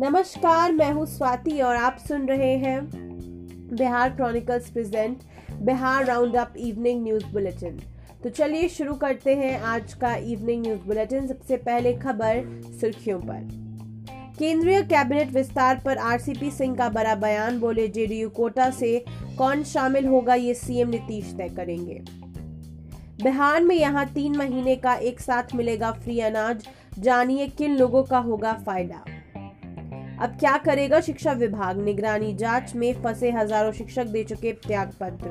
नमस्कार, 0.00 0.72
मैं 0.72 0.90
हूँ 0.92 1.04
स्वाति 1.06 1.60
और 1.60 1.76
आप 1.76 1.98
सुन 2.08 2.26
रहे 2.28 2.56
हैं 2.56 2.80
Bihar 3.76 4.10
chronicles 4.10 4.70
present 4.70 5.18
Bihar 5.62 6.04
round 6.04 6.36
up 6.36 6.54
evening 6.56 7.02
news 7.02 7.26
bulletin 7.26 7.78
तो 8.24 8.30
चलिए 8.30 8.68
शुरू 8.68 8.94
करते 8.94 9.34
हैं 9.34 9.60
आज 9.60 9.94
का 9.94 10.14
इवनिंग 10.14 10.62
न्यूज़ 10.62 10.80
बुलेटिन 10.80 11.26
सबसे 11.26 11.56
पहले 11.58 11.92
खबर 11.94 12.42
सुर्खियों 12.80 13.20
पर। 13.20 13.48
केंद्रीय 14.38 14.82
कैबिनेट 14.82 15.32
विस्तार 15.32 15.80
पर 15.84 15.98
आरसीपी 15.98 16.50
सिंह 16.50 16.76
का 16.76 16.88
बड़ा 16.88 17.14
बयान, 17.14 17.60
बोले 17.60 17.88
जेडीयू 17.88 18.28
कोटा 18.30 18.70
से 18.70 19.04
कौन 19.38 19.62
शामिल 19.64 20.06
होगा 20.06 20.34
ये 20.34 20.54
सीएम 20.54 20.88
नीतीश 20.88 21.34
तय 21.38 21.48
करेंगे। 21.48 22.23
बिहार 23.24 23.62
में 23.62 23.74
यहाँ 23.76 24.04
तीन 24.06 24.36
महीने 24.36 24.74
का 24.76 24.94
एक 24.94 25.20
साथ 25.20 25.54
मिलेगा 25.54 25.90
फ्री 25.92 26.18
अनाज। 26.20 26.66
जानिए 26.98 27.46
किन 27.48 27.76
लोगों 27.76 28.02
का 28.02 28.18
होगा 28.18 28.52
फ़ायदा। 28.66 28.96
अब 30.24 30.36
क्या 30.40 30.56
करेगा 30.56 31.00
शिक्षा 31.00 31.32
विभाग? 31.32 31.80
निगरानी 31.80 32.34
जाँच 32.34 32.74
में 32.74 33.02
फंसे 33.02 33.30
हज़ारों 33.30 33.72
शिक्षक 33.72 34.06
दे 34.06 34.24
चुके 34.24 34.52
त्याग 34.66 34.92
पत्र 35.00 35.30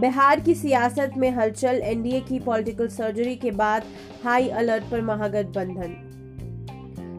बिहार 0.00 0.40
की 0.40 0.54
सियासत 0.54 1.12
में 1.16 1.30
हलचल 1.30 1.82
एनडीए 1.84 2.20
की 2.20 2.38
पॉलिटिकल 2.40 2.88
सर्जरी 2.90 3.36
के 3.36 3.50
बाद 3.50 3.82
हाई 4.24 4.48
अलर्ट 4.48 4.84
पर 4.84 5.02
महागठबंधन। 5.02 5.96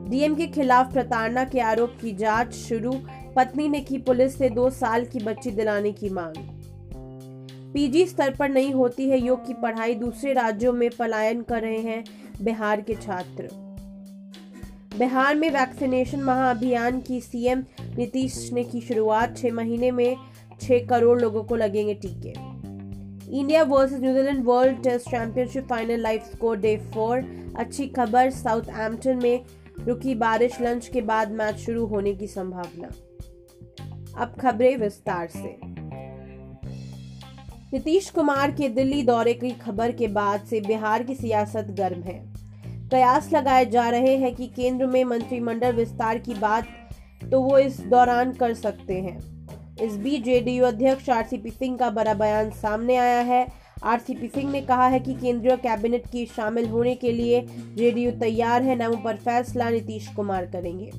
डीएम 0.10 0.36
के 0.36 0.48
खिलाफ 0.48 0.94
प्रताड़ना 0.94 1.44
के 1.44 1.60
आरोप 1.60 1.98
की 2.02 2.12
जाँच 2.16 2.54
शुरू। 2.54 2.94
पत्नी 3.36 3.70
ने 3.70 3.80
की 3.82 3.98
पुलिस 4.00 4.38
से 4.38 4.50
दो 4.50 4.70
साल 4.72 5.06
की 5.06 5.20
बच्ची 5.20 5.52
दिलाने 5.52 5.92
की 5.92 6.10
मांग। 6.10 6.55
पीजी 7.76 8.06
स्तर 8.06 8.36
पर 8.36 8.50
नहीं 8.50 8.74
होती 8.74 9.10
है, 9.10 9.20
योग 9.26 9.48
की 9.48 9.54
पढ़ाई 9.54 9.96
दूसरे 9.96 10.34
राज्यों 10.34 10.74
में 10.74 10.90
पलायन 11.00 11.42
कर 11.42 11.62
रहे 11.62 11.78
हैं 11.78 12.04
बिहार 12.42 12.82
के 12.82 12.96
छात्र। 12.96 13.50
बिहार 15.00 15.36
में 15.36 15.50
वैक्सीनेशन 15.50 16.20
महाअभियान 16.20 17.02
की 17.02 17.22
सीएम 17.22 17.64
नीतीश 17.98 18.50
ने 18.54 18.64
की 18.64 18.82
शुरुआत, 18.82 19.38
छह 19.38 19.54
महीने 19.54 19.92
में 19.92 20.18
छह 20.62 20.86
करोड़ 20.86 21.22
लोगों 21.22 21.44
को 21.44 21.56
लगेंगे 21.56 21.94
टीके। 21.94 22.30
India 23.40 23.64
versus 23.64 24.00
New Zealand 24.00 24.46
world 24.46 24.84
test 24.84 25.10
championship 25.10 25.68
final 25.68 26.00
live 26.00 26.24
score 26.24 26.58
day 26.58 26.78
four, 26.78 27.24
अच्छी 27.58 27.88
खबर 27.88 28.30
साउथ 28.30 28.64
एम्पटन 28.80 29.20
में 29.24 29.46
रुकी 29.80 30.16
बारिश, 30.16 30.62
लंच 30.62 30.88
के 30.88 31.02
बाद 31.02 31.32
मैच 31.32 31.56
शुरू 31.56 31.86
होने 31.86 32.14
की 32.14 32.28
संभावना। 32.28 32.88
अब 34.22 34.36
खबरें 34.42 34.78
विस्तार 34.78 35.28
से। 35.28 35.85
नीतीश 37.74 38.10
कुमार 38.10 38.52
के 38.52 38.68
दिल्ली 38.70 39.02
दौरे 39.04 39.34
की 39.34 39.50
खबर 39.52 39.92
के 39.92 40.08
बाद 40.08 40.42
से 40.42 40.60
बिहार 40.62 41.04
की 41.04 41.16
सियासत 41.16 41.68
गर्म 41.70 42.02
है। 42.02 42.14
कयास 42.92 43.32
लगाए 43.34 43.66
जा 43.66 43.88
रहे 43.90 44.16
हैं 44.18 44.34
कि 44.36 44.48
केंद्र 44.48 44.86
में 44.86 45.04
मंत्रिमंडल 45.04 45.72
विस्तार 45.72 46.18
की 46.18 46.34
बात 46.34 46.68
तो 47.32 47.42
वो 47.42 47.58
इस 47.58 47.80
दौरान 47.82 48.34
कर 48.34 48.54
सकते 48.54 48.94
हैं। 48.94 49.18
इस 49.82 49.98
बीच 49.98 50.24
जेडीयू 50.24 50.66
अध्यक्ष 50.66 51.10
आरसीपी 51.10 51.50
सिंह 51.50 51.78
का 51.78 51.90
बड़ा 51.90 52.14
बयान 52.14 52.52
सामने 52.52 52.96
आया 52.96 53.20
है। 53.22 53.48
आरसीपी 53.84 54.28
सिंह 54.28 54.52
ने 54.52 54.62
कहा 54.62 54.88
है 54.88 55.00
कि 55.00 55.14
केंद्रीय 55.14 55.56
कैबिनेट 55.58 56.08
की 56.08 56.26
शामिल 56.26 56.68
होने 56.68 56.96
के 56.96 57.12
लिए 57.12 57.42
जेडीयू 57.76 58.12
तैयार 58.12 58.62
है, 58.62 58.76
नामों 58.76 58.98
पर 58.98 59.16
फैसला 59.16 59.70
नीतीश 59.70 60.08
कुमार 60.08 60.46
करेंगे। 60.46 60.92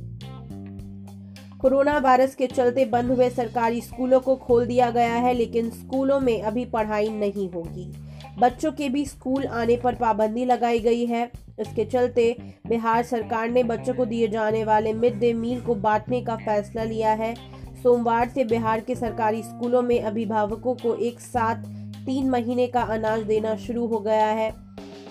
कोरोना 1.60 1.96
वायरस 1.98 2.34
के 2.34 2.46
चलते 2.46 2.84
बंद 2.84 3.10
हुए 3.10 3.28
सरकारी 3.30 3.80
स्कूलों 3.80 4.18
को 4.20 4.34
खोल 4.36 4.66
दिया 4.66 4.90
गया 4.90 5.14
है, 5.14 5.32
लेकिन 5.34 5.70
स्कूलों 5.70 6.18
में 6.20 6.42
अभी 6.42 6.64
पढ़ाई 6.64 7.08
नहीं 7.10 7.48
होगी। 7.50 7.84
बच्चों 8.38 8.72
के 8.72 8.88
भी 8.88 9.04
स्कूल 9.06 9.46
आने 9.46 9.76
पर 9.76 9.94
पाबंदी 9.94 10.44
लगाई 10.44 10.78
गई 10.78 11.06
है। 11.06 11.30
इसके 11.60 11.84
चलते 11.84 12.36
बिहार 12.66 13.02
सरकार 13.02 13.48
ने 13.48 13.62
बच्चों 13.62 13.94
को 13.94 14.04
दिए 14.04 14.28
जाने 14.28 14.62
वाले 14.64 14.92
मिड 14.92 15.18
डे 15.18 15.32
मील 15.32 15.60
को 15.60 15.74
बांटने 15.74 16.20
का 16.20 16.36
फैसला 16.36 16.84
लिया 16.84 17.12
है। 17.12 17.34
सोमवार 17.82 18.28
से 18.28 18.44
बिहार 18.44 18.80
के 18.80 18.94
सरकारी 18.94 19.42
स्कूलों 19.42 19.82
में 19.82 20.00
अभिभावकों 20.00 20.74
को 20.74 20.94
एक 20.96 21.20
साथ 21.20 21.64
तीन 22.06 22.30
महीने 22.30 22.66
का 22.66 22.82
अनाज 22.82 23.22
देना 23.22 23.56
शुरू 23.56 23.86
हो 23.86 24.00
गया 24.00 24.26
है। 24.26 24.50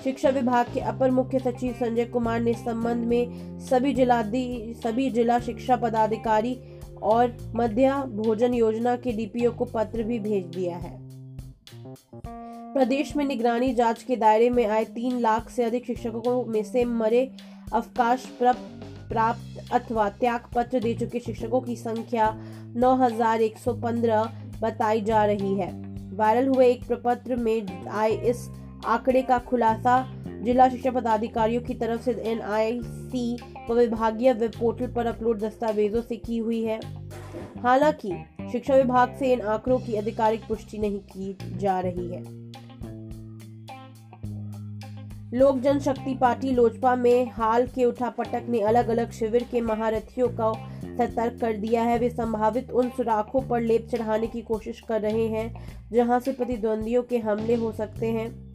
शिक्षा 0.05 0.29
विभाग 0.29 0.65
के 0.73 0.79
अपर 0.79 1.11
मुख्य 1.11 1.39
सचिव 1.39 1.73
संजय 1.73 2.05
कुमार 2.05 2.39
ने 2.39 2.53
संबंध 2.53 3.05
में 3.05 3.59
सभी 3.59 3.93
जिलाधि 3.93 4.73
सभी 4.83 5.09
जिला 5.09 5.39
शिक्षा 5.39 5.75
पदाधिकारी 5.75 6.53
और 7.03 7.35
मध्य 7.55 7.93
भोजन 8.07 8.53
योजना 8.53 8.95
के 8.95 9.11
डीपीओ 9.11 9.51
को 9.51 9.65
पत्र 9.65 10.03
भी 10.03 10.19
भेज 10.19 10.45
दिया 10.45 10.77
है। 10.77 10.97
प्रदेश 12.73 13.15
में 13.15 13.23
निगरानी 13.25 13.73
जाँच 13.73 14.03
के 14.03 14.15
दायरे 14.15 14.49
में 14.49 14.65
आए 14.65 14.83
तीन 14.85 15.19
लाख 15.19 15.49
से 15.49 15.63
अधिक 15.63 15.85
शिक्षकों 15.85 16.43
में 16.45 16.63
से 16.63 16.83
मरे 16.85 17.29
अवकाश 17.73 18.25
प्राप्त 18.41 19.71
अथवा 19.73 20.09
त्याग 20.09 20.41
पत्र 20.55 20.79
दे 20.79 20.93
चुके 20.93 21.19
शिक्षकों 21.19 21.61
की 21.61 21.75
संख्या 21.75 22.29
9,115 22.77 24.27
बताई 24.61 25.01
जा 25.01 25.25
रही 25.25 25.53
है। 25.55 25.71
वायरल 26.15 26.47
हुए 26.47 26.67
एक 26.67 26.87
प्रपत्र 26.87 27.35
में 27.35 27.87
आए 27.87 28.11
इस 28.29 28.47
आंकड़े 28.85 29.21
का 29.21 29.39
खुलासा 29.39 30.13
जिला 30.27 30.69
शिक्षा 30.69 30.91
पदाधिकारियों 30.91 31.61
की 31.61 31.73
तरफ़ 31.73 32.01
से 32.01 32.11
एनआईसी 32.11 33.37
व 33.69 33.73
विभागीय 33.73 34.33
वेब 34.33 34.51
पोर्टल 34.51 34.87
पर 34.87 35.05
अपलोड 35.05 35.39
दस्तावेजों 35.39 36.01
से 36.01 36.15
की 36.15 36.37
हुई 36.37 36.63
है। 36.63 36.79
हालाँकि, 37.63 38.13
शिक्षा 38.51 38.75
विभाग 38.75 39.15
से 39.19 39.33
इन 39.33 39.41
आंकड़ों 39.41 39.79
की 39.79 39.95
आधिकारिक 39.95 40.41
पुष्टि 40.47 40.77
नहीं 40.77 40.99
की 40.99 41.37
जा 41.57 41.79
रही 41.79 42.09
है। 42.09 42.45
लोक 45.33 45.59
जनशक्ति 45.59 46.15
पार्टी 46.15 46.51
लोजपा 46.51 46.95
में 46.95 47.31
हाल 47.31 47.67
के 47.67 47.85
उठापटक 47.85 48.45
ने 48.49 48.61
अलग 48.61 48.87
अलग 48.87 49.11
शिविर 49.11 49.43
के 49.43 49.61
महारथियों 49.61 50.27
को 50.27 50.53
सतर्क 50.97 51.41
कर 51.41 51.53
दिया 51.53 51.83
है। 51.83 51.99
वे 51.99 52.09
संभावित 52.09 52.71
उन 52.71 52.89
सुराखों 52.89 53.41
पर 53.41 53.61
लेप 53.61 53.87
चढ़ाने 53.91 54.27
की 54.27 54.41
कोशिश 54.41 54.81
कर 54.81 55.01
रहे 55.01 55.27
हैं, 55.27 55.63
जहाँ 55.91 56.19
से 56.19 56.33
प्रतिद्वंदियों 56.33 57.03
के 57.03 57.17
हमले 57.17 57.55
हो 57.55 57.71
सकते 57.71 58.07
हैं। 58.07 58.51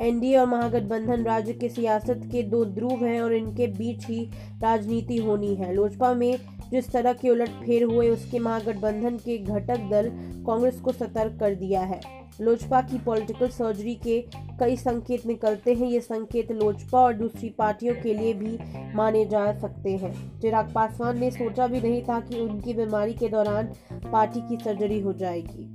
एनडीए 0.00 0.36
और 0.36 0.46
महागठबंधन 0.46 1.24
राज्य 1.24 1.52
के 1.52 1.68
सियासत 1.68 2.20
के 2.32 2.42
दो 2.42 2.64
ध्रुव 2.64 3.04
हैं 3.04 3.20
और 3.20 3.32
इनके 3.34 3.66
बीच 3.66 4.06
ही 4.06 4.24
राजनीति 4.62 5.16
होनी 5.16 5.54
है। 5.54 5.72
लोजपा 5.74 6.12
में 6.14 6.38
जिस 6.70 6.90
तरह 6.92 7.12
के 7.12 7.30
उलट 7.30 7.48
फेर 7.48 7.82
हुए, 7.82 8.08
उसके 8.08 8.38
महागठबंधन 8.38 9.16
के 9.16 9.38
घटक 9.38 9.88
दल 9.90 10.10
कांग्रेस 10.46 10.80
को 10.80 10.92
सतर्क 10.92 11.38
कर 11.40 11.54
दिया 11.54 11.80
है। 11.80 12.00
लोजपा 12.40 12.80
की 12.80 12.98
पॉलिटिकल 12.98 13.48
सर्जरी 13.48 13.94
के 13.94 14.20
कई 14.60 14.76
संकेत 14.76 15.26
निकलते 15.26 15.74
हैं। 15.74 15.86
ये 15.86 16.00
संकेत 16.00 16.52
लोजपा 16.52 17.00
और 17.00 17.14
दूसरी 17.14 17.48
पार्टियों 17.48 17.94
के 17.94 18.14
लिए 18.14 18.32
भी 18.34 18.58
माने 18.94 19.24
जा 19.26 19.52
सकते 19.52 19.96
हैं। 19.96 20.40
चिराग 20.40 20.72
पासवान 20.74 21.18
ने 21.18 21.30
सोचा 21.30 21.66
भी 21.66 21.80
नहीं 21.80 22.02
था 22.02 22.20
कि 22.20 22.40
उनकी 22.40 22.74
बीमारी 22.74 23.14
के 23.14 23.28
दौरान 23.28 23.72
पार्टी 23.92 24.40
की 24.40 24.64
सर्जरी 24.64 25.00
हो 25.00 25.12
जाएगी। 25.12 25.72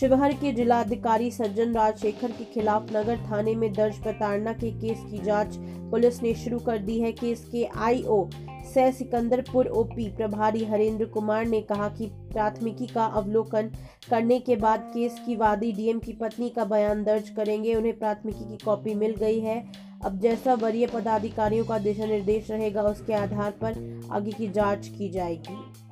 शिवहर 0.00 0.32
के 0.32 0.50
जिलाधिकारी 0.52 1.30
सज्जन 1.30 1.72
राजशेखर 1.74 2.30
के 2.30 2.44
खिलाफ 2.44 2.90
नगर 2.92 3.18
थाने 3.20 3.54
में 3.54 3.72
दर्ज 3.72 3.98
प्रताड़ना 3.98 4.52
के 4.52 4.70
केस 4.70 4.98
की 5.10 5.18
जाँच 5.18 5.56
पुलिस 5.90 6.22
ने 6.22 6.34
शुरू 6.34 6.58
कर 6.58 6.78
दी 6.78 6.98
है। 7.00 7.12
केस 7.12 7.44
के 7.52 7.64
आईओ 7.64 8.28
सह 8.74 8.90
सिकंदरपुर 8.90 9.66
ओपी 9.66 10.08
प्रभारी 10.16 10.64
हरेंद्र 10.64 11.04
कुमार 11.04 11.46
ने 11.46 11.60
कहा 11.62 11.88
कि 11.88 12.06
प्राथमिकी 12.06 12.86
का 12.86 13.04
अवलोकन 13.04 13.70
करने 14.10 14.38
के 14.40 14.56
बाद 14.56 14.90
केस 14.94 15.20
की 15.26 15.36
वादी 15.36 15.72
डीएम 15.72 15.98
की 15.98 16.12
पत्नी 16.12 16.50
का 16.50 16.64
बयान 16.64 17.02
दर्ज 17.04 17.28
करेंगे। 17.28 17.74
उन्हें 17.74 17.98
प्राथमिकी 17.98 18.44
की 18.44 18.64
कॉपी 18.64 18.94
मिल 18.94 19.14
गई 19.14 19.40
है। 19.40 19.58
अब 20.04 20.20
जैसा 20.20 20.54
वरीय 20.54 20.86
पदाधिकारियों 20.86 21.64
का 21.64 21.78
दिशा 21.78 22.06
निर्देश 22.06 22.50
रहेगा, 22.50 22.82
उसके 22.82 23.14
आधार 23.14 23.50
पर 23.62 24.00
आगे 24.12 24.32
की 24.32 24.48
जाँच 24.48 24.88
की 24.88 25.08
जाएगी। 25.08 25.85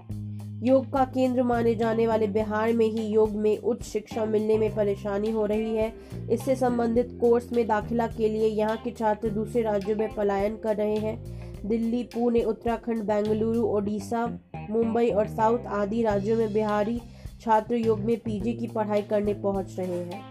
योग 0.64 0.84
का 0.92 1.04
केंद्र 1.04 1.42
माने 1.42 1.74
जाने 1.74 2.06
वाले 2.06 2.26
बिहार 2.26 2.72
में 2.72 2.86
ही 2.86 3.06
योग 3.06 3.30
में 3.36 3.56
उच्च 3.58 3.82
शिक्षा 3.82 4.24
मिलने 4.24 4.58
में 4.58 4.74
परेशानी 4.74 5.30
हो 5.30 5.46
रही 5.46 5.76
है। 5.76 5.92
इससे 6.30 6.54
संबंधित 6.56 7.08
कोर्स 7.20 7.52
में 7.52 7.66
दाखिला 7.66 8.06
के 8.06 8.28
लिए 8.28 8.46
यहाँ 8.48 8.76
के 8.76 8.90
छात्र 8.90 9.30
दूसरे 9.30 9.62
राज्यों 9.62 9.96
में 9.96 10.14
पलायन 10.14 10.56
कर 10.56 10.76
रहे 10.76 10.96
हैं। 10.96 11.68
दिल्ली, 11.68 12.02
पुणे, 12.02 12.42
उत्तराखंड, 12.42 13.02
बेंगलुरु, 13.02 13.62
ओडिशा, 13.62 14.26
मुंबई 14.70 15.08
और 15.08 15.26
साउथ 15.26 15.66
आदि 15.66 16.02
राज्यों 16.02 16.36
में 16.36 16.52
बिहारी 16.52 17.00
छात्र 17.40 17.74
योग 17.74 18.00
में 18.00 18.16
पीजी 18.16 18.52
की 18.52 18.66
पढ़ाई 18.66 19.02
करने 19.02 19.34
पहुँच 19.34 19.76
रहे 19.78 19.98
हैं। 20.04 20.22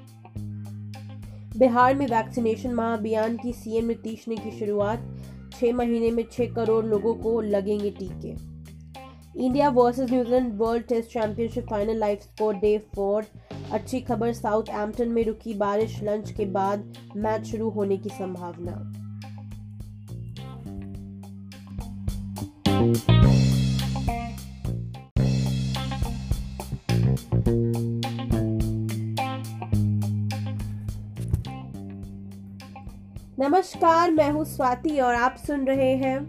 बिहार 1.57 1.95
में 1.95 2.05
वैक्सीनेशन 2.07 2.73
महाअभियान 2.73 3.37
की 3.37 3.53
सीएम 3.53 3.85
नीतीश 3.85 4.27
ने 4.27 4.35
की 4.35 4.51
शुरुआत। 4.51 5.05
छह 5.53 5.73
महीने 5.73 6.11
में 6.11 6.23
छह 6.31 6.45
करोड़ 6.45 6.85
लोगों 6.85 7.13
को 7.15 7.41
लगेंगे 7.41 7.91
टीके। 7.91 8.52
India 9.35 9.69
versus 9.69 10.09
New Zealand 10.09 10.51
world 10.57 10.83
test 10.87 11.09
championship 11.09 11.65
final 11.69 11.97
live 11.99 12.21
score 12.21 12.55
day 12.55 12.77
four 12.95 13.25
अच्छी 13.73 13.99
खबर 14.01 14.33
साउथ 14.33 14.65
एम्पटन 14.71 15.09
में 15.09 15.23
रुकी 15.25 15.53
बारिश 15.53 15.97
लंच 16.03 16.31
के 16.31 16.45
बाद 16.47 16.93
मैच 17.17 17.45
शुरू 17.45 17.69
होने 17.69 17.97
की 17.97 18.09
संभावना। 18.09 18.75
नमस्कार, 33.39 34.11
मैं 34.11 34.29
हूँ 34.31 34.45
स्वाति 34.45 34.99
और 34.99 35.15
आप 35.15 35.37
सुन 35.47 35.65
रहे 35.67 35.93
हैं 35.95 36.19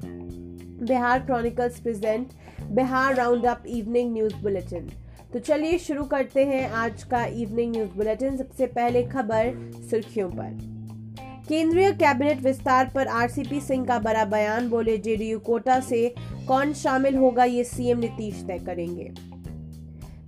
Bihar 0.87 1.19
chronicles 1.27 1.79
present 1.81 2.33
Bihar 2.75 3.15
round 3.15 3.45
up 3.47 3.67
evening 3.67 4.13
news 4.13 4.35
bulletin. 4.37 4.89
तो 5.33 5.39
चलिए 5.39 5.79
शुरू 5.79 6.05
करते 6.05 6.45
हैं 6.45 6.71
आज 6.71 7.03
का 7.03 7.25
इवनिंग 7.25 7.71
न्यूज़ 7.73 7.91
बुलेटिन। 7.91 8.37
सबसे 8.37 8.67
पहले 8.67 9.03
खबर 9.03 9.53
सुर्खियों 9.91 10.29
पर। 10.31 11.45
केंद्रीय 11.49 11.91
कैबिनेट 11.93 12.41
विस्तार 12.41 12.91
पर 12.95 13.07
आरसीपी 13.07 13.61
सिंह 13.61 13.87
का 13.87 13.99
बड़ा 13.99 14.25
बयान, 14.25 14.69
बोले 14.69 14.99
जेडीयू 14.99 15.39
कोटा 15.39 15.79
से 15.81 16.15
कौन 16.49 16.73
शामिल 16.73 17.17
होगा 17.17 17.45
ये 17.45 17.65
सीएम 17.65 17.99
नीतीश 17.99 18.45
तय 18.47 18.59
करेंगे। 18.59 19.11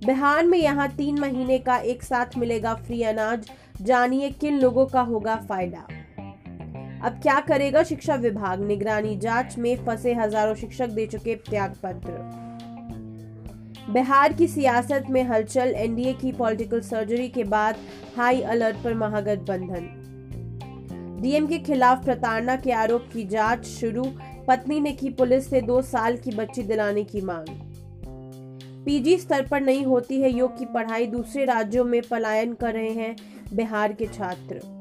बिहार 0.05 0.45
में 0.45 0.57
यहाँ 0.59 0.89
तीन 0.89 1.19
महीने 1.19 1.59
का 1.59 1.77
एक 1.77 2.03
साथ 2.03 2.37
मिलेगा 2.37 2.73
फ्री 2.73 3.03
अनाज, 3.03 3.49
जानिए 3.81 4.29
किन 4.31 4.59
लोगों 4.59 4.85
का 4.85 5.01
होगा 5.01 5.35
फ़ायदा। 5.35 5.87
अब 7.03 7.19
क्या 7.21 7.39
करेगा 7.39 7.83
शिक्षा 7.83 8.15
विभाग? 8.15 8.63
निगरानी 8.63 9.15
जाँच 9.17 9.57
में 9.57 9.75
फंसे 9.85 10.13
हज़ारों 10.13 10.55
शिक्षक 10.55 10.89
दे 10.89 11.05
चुके 11.07 11.35
त्याग 11.49 11.75
पत्र 11.83 12.45
बिहार 13.93 14.33
की 14.33 14.47
सियासत 14.47 15.03
में 15.09 15.23
हलचल, 15.23 15.73
एनडीए 15.75 16.13
की 16.13 16.31
पॉलिटिकल 16.31 16.81
सर्जरी 16.81 17.27
के 17.27 17.43
बाद 17.43 17.75
हाई 18.17 18.41
अलर्ट 18.41 18.77
पर 18.83 18.93
महागठबंधन। 18.93 19.87
डीएम 21.21 21.47
के 21.47 21.59
खिलाफ 21.59 22.03
प्रताड़ना 22.05 22.55
के 22.55 22.71
आरोप 22.71 23.05
की 23.13 23.23
जाँच 23.23 23.65
शुरू, 23.65 24.03
पत्नी 24.47 24.79
ने 24.79 24.91
की 24.91 25.09
पुलिस 25.09 25.49
से 25.49 25.61
दो 25.61 25.81
साल 25.81 26.17
की 26.17 26.31
बच्ची 26.31 26.63
दिलाने 26.63 27.03
की 27.03 27.21
मांग। 27.21 27.47
पीजी 28.85 29.17
स्तर 29.17 29.47
पर 29.47 29.61
नहीं 29.61 29.85
होती 29.85 30.21
है 30.21 30.31
योग 30.31 30.57
की 30.59 30.65
पढ़ाई, 30.65 31.05
दूसरे 31.05 31.45
राज्यों 31.45 31.85
में 31.85 32.01
पलायन 32.01 32.53
कर 32.53 32.73
रहे 32.73 32.89
हैं 32.89 33.15
बिहार 33.53 33.93
के 33.93 34.05
छात्र। 34.05 34.76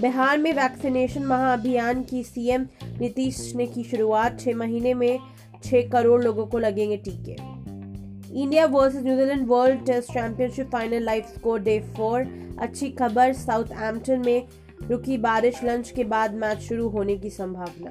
बिहार 0.00 0.38
में 0.38 0.52
वैक्सीनेशन 0.52 1.24
महाअभियान 1.24 2.02
की 2.02 2.22
सीएम 2.22 2.66
नीतीश 3.00 3.52
ने 3.56 3.66
की 3.66 3.82
शुरुआत। 3.84 4.40
छह 4.40 4.56
महीने 4.56 4.94
में 4.94 5.18
छह 5.64 5.88
करोड़ 5.88 6.24
लोगों 6.24 6.46
को 6.46 6.58
लगेंगे 6.58 6.96
टीके। 6.96 7.32
India 8.42 8.66
versus 8.66 9.02
New Zealand 9.02 9.46
world 9.48 9.86
test 9.86 10.12
championship 10.12 10.70
final 10.70 11.02
live 11.02 11.22
score 11.22 11.60
day 11.60 11.80
four. 11.80 12.20
अच्छी 12.60 12.90
खबर 12.90 13.32
साउथ 13.32 13.64
एम्पटन 13.64 14.22
में 14.26 14.46
रुकी 14.82 15.18
बारिश 15.18 15.64
लंच 15.64 15.90
के 15.90 16.04
बाद 16.04 16.34
मैच 16.34 16.58
शुरू 16.58 16.88
होने 16.88 17.16
की 17.16 17.30
संभावना। 17.30 17.90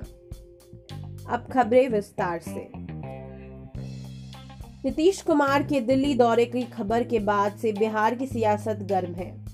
अब 1.34 1.48
खबरें 1.54 1.90
विस्तार 1.90 2.40
से। 2.40 2.70
नीतीश 4.86 5.22
कुमार 5.22 5.64
के 5.64 5.80
दिल्ली 5.82 6.14
दौरे 6.14 6.46
की 6.46 6.62
खबर 6.62 7.04
के 7.04 7.20
बाद 7.20 7.52
से 7.52 7.72
बिहार 7.72 8.16
की 8.16 8.28
सियासत 8.28 8.80
गर्म 8.82 9.14
है। 9.14 9.47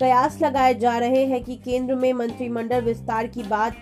कयास 0.00 0.38
लगाए 0.42 0.74
जा 0.74 0.96
रहे 0.98 1.24
हैं 1.26 1.42
कि 1.44 1.56
केंद्र 1.56 1.94
में 1.94 2.12
मंत्रिमंडल 2.12 2.80
विस्तार 2.80 3.26
की 3.26 3.42
बात 3.42 3.76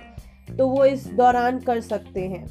तो 0.58 0.66
वो 0.68 0.84
इस 0.84 1.06
दौरान 1.08 1.58
कर 1.60 1.80
सकते 1.80 2.20
हैं। 2.20 2.44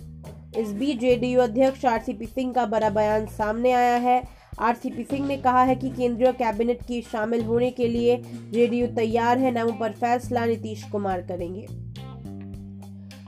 इस 0.57 0.71
बीच 0.71 0.99
जेडीयू 0.99 1.39
अध्यक्ष 1.41 1.85
आरसीपी 1.85 2.25
सिंह 2.25 2.53
का 2.53 2.65
बड़ा 2.65 2.89
बयान 2.89 3.25
सामने 3.27 3.71
आया 3.71 3.95
है। 3.95 4.21
आरसीपी 4.59 5.03
सिंह 5.03 5.27
ने 5.27 5.37
कहा 5.37 5.63
है 5.63 5.75
कि 5.75 5.89
केंद्रीय 5.89 6.31
कैबिनेट 6.31 6.81
की 6.81 7.01
शामिल 7.01 7.43
होने 7.43 7.69
के 7.71 7.87
लिए 7.87 8.17
जेडीयू 8.51 8.87
तैयार 8.87 9.37
है, 9.37 9.51
नामों 9.51 9.73
पर 9.73 9.91
फैसला 9.91 10.45
नीतीश 10.45 10.83
कुमार 10.83 11.21
करेंगे। 11.21 11.67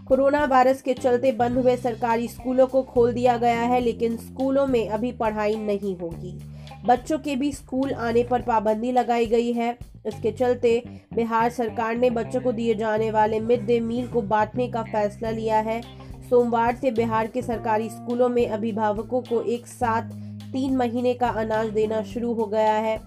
कोरोना 0.05 0.43
वायरस 0.45 0.81
के 0.81 0.93
चलते 0.93 1.31
बंद 1.31 1.57
हुए 1.57 1.75
सरकारी 1.77 2.27
स्कूलों 2.27 2.67
को 2.67 2.81
खोल 2.83 3.13
दिया 3.13 3.37
गया 3.37 3.61
है, 3.61 3.79
लेकिन 3.79 4.17
स्कूलों 4.17 4.65
में 4.67 4.89
अभी 4.89 5.11
पढ़ाई 5.11 5.55
नहीं 5.55 5.95
होगी। 5.97 6.37
बच्चों 6.85 7.17
के 7.17 7.35
भी 7.35 7.51
स्कूल 7.51 7.91
आने 7.93 8.23
पर 8.23 8.41
पाबंदी 8.41 8.91
लगाई 8.91 9.25
गई 9.25 9.51
है। 9.53 9.77
इसके 10.05 10.31
चलते 10.31 10.81
बिहार 11.13 11.49
सरकार 11.49 11.95
ने 11.95 12.09
बच्चों 12.09 12.41
को 12.41 12.51
दिए 12.51 12.73
जाने 12.75 13.11
वाले 13.11 13.39
मिड 13.39 13.65
डे 13.65 13.79
मील 13.79 14.07
को 14.07 14.21
बांटने 14.21 14.67
का 14.67 14.83
फैसला 14.83 15.29
लिया 15.29 15.59
है। 15.59 15.81
सोमवार 16.29 16.75
से 16.75 16.91
बिहार 16.91 17.27
के 17.27 17.41
सरकारी 17.41 17.89
स्कूलों 17.89 18.29
में 18.29 18.47
अभिभावकों 18.47 19.21
को 19.21 19.41
एक 19.43 19.67
साथ 19.67 20.09
तीन 20.53 20.75
महीने 20.77 21.13
का 21.13 21.27
अनाज 21.27 21.69
देना 21.69 22.01
शुरू 22.03 22.33
हो 22.33 22.45
गया 22.45 22.73
है। 22.73 22.97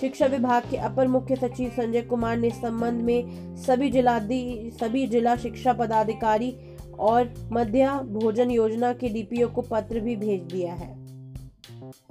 शिक्षा 0.00 0.26
विभाग 0.26 0.62
के 0.70 0.76
अपर 0.76 1.06
मुख्य 1.06 1.36
सचिव 1.36 1.70
संजय 1.70 2.02
कुमार 2.02 2.36
ने 2.36 2.50
संबंध 2.50 3.02
में 3.02 3.56
सभी 3.56 3.90
जिला 3.90 4.18
सभी 4.78 5.06
जिला 5.06 5.36
शिक्षा 5.36 5.72
पदाधिकारी 5.72 6.54
और 6.98 7.32
मध्य 7.52 7.90
भोजन 8.04 8.50
योजना 8.50 8.92
के 8.92 9.08
डीपीओ 9.08 9.48
को 9.48 9.62
पत्र 9.62 10.00
भी 10.00 10.16
भेज 10.16 10.40
दिया 10.42 10.72
है। 10.74 11.01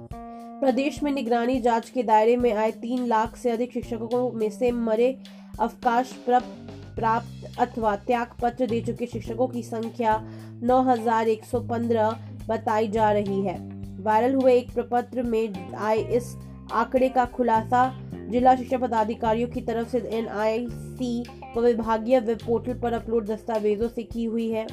प्रदेश 0.02 1.02
में 1.02 1.12
निगरानी 1.12 1.60
जाँच 1.60 1.90
के 1.90 2.02
दायरे 2.02 2.36
में 2.36 2.52
आए 2.52 2.70
तीन 2.72 3.06
लाख 3.06 3.36
से 3.36 3.50
अधिक 3.50 3.72
शिक्षकों 3.72 4.30
में 4.32 4.50
से 4.50 4.70
मरे 4.72 5.16
अवकाश 5.60 6.12
प्राप्त 6.26 7.58
अथवा 7.58 7.96
त्याग 7.96 8.26
पत्र 8.42 8.66
दे 8.66 8.80
चुके 8.80 9.06
शिक्षकों 9.06 9.48
की 9.48 9.62
संख्या 9.62 10.16
9,115 10.64 12.14
बताई 12.48 12.88
जा 12.88 13.10
रही 13.12 13.40
है। 13.42 13.56
वायरल 14.02 14.34
हुए 14.34 14.54
एक 14.54 14.72
प्रपत्र 14.74 15.22
में 15.22 15.74
आए 15.74 15.98
इस 16.16 16.36
आंकड़े 16.72 17.08
का 17.08 17.24
खुलासा 17.24 17.82
जिला 18.30 18.56
शिक्षा 18.56 18.78
पदाधिकारियों 18.78 19.48
की 19.48 19.60
तरफ़ 19.60 19.88
से 19.88 19.98
एनआईसी 19.98 21.24
व 21.56 21.60
विभागीय 21.60 22.20
वेब 22.20 22.38
पोर्टल 22.38 22.74
पर 22.74 22.92
अपलोड 22.92 23.26
दस्तावेजों 23.26 23.88
से 23.88 24.02
की 24.02 24.24
हुई 24.24 24.48
है। 24.50 24.66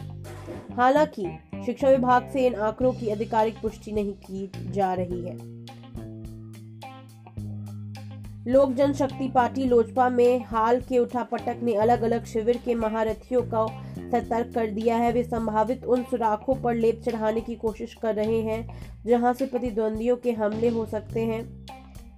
हालाँकि 0.71 1.25
शिक्षा 1.65 1.89
विभाग 1.89 2.29
से 2.33 2.45
इन 2.47 2.55
आंकड़ों 2.55 2.91
की 2.93 3.09
आधिकारिक 3.09 3.55
पुष्टि 3.61 3.91
नहीं 3.91 4.13
की 4.13 4.71
जा 4.71 4.93
रही 4.93 5.21
है। 5.25 5.37
लोक 8.47 8.71
जनशक्ति 8.73 9.27
पार्टी 9.27 9.65
लोजपा 9.65 10.09
में 10.09 10.43
हाल 10.45 10.81
के 10.81 10.97
उठापटक 10.99 11.59
ने 11.63 11.73
अलग 11.75 12.01
अलग 12.01 12.25
शिविर 12.25 12.57
के 12.57 12.75
महारथियों 12.75 13.41
को 13.41 13.67
सतर्क 14.11 14.53
कर 14.55 14.67
दिया 14.67 14.97
है। 14.97 15.11
वे 15.11 15.23
संभावित 15.23 15.85
उन 15.85 16.03
सुराखों 16.03 16.55
पर 16.55 16.75
लेप 16.75 17.01
चढ़ाने 17.05 17.41
की 17.41 17.55
कोशिश 17.55 17.93
कर 17.93 18.15
रहे 18.15 18.41
हैं, 18.41 18.67
जहाँ 19.05 19.33
से 19.33 19.45
प्रतिद्वंदियों 19.45 20.15
के 20.17 20.31
हमले 20.31 20.69
हो 20.69 20.85
सकते 20.85 21.19
हैं। 21.19 21.65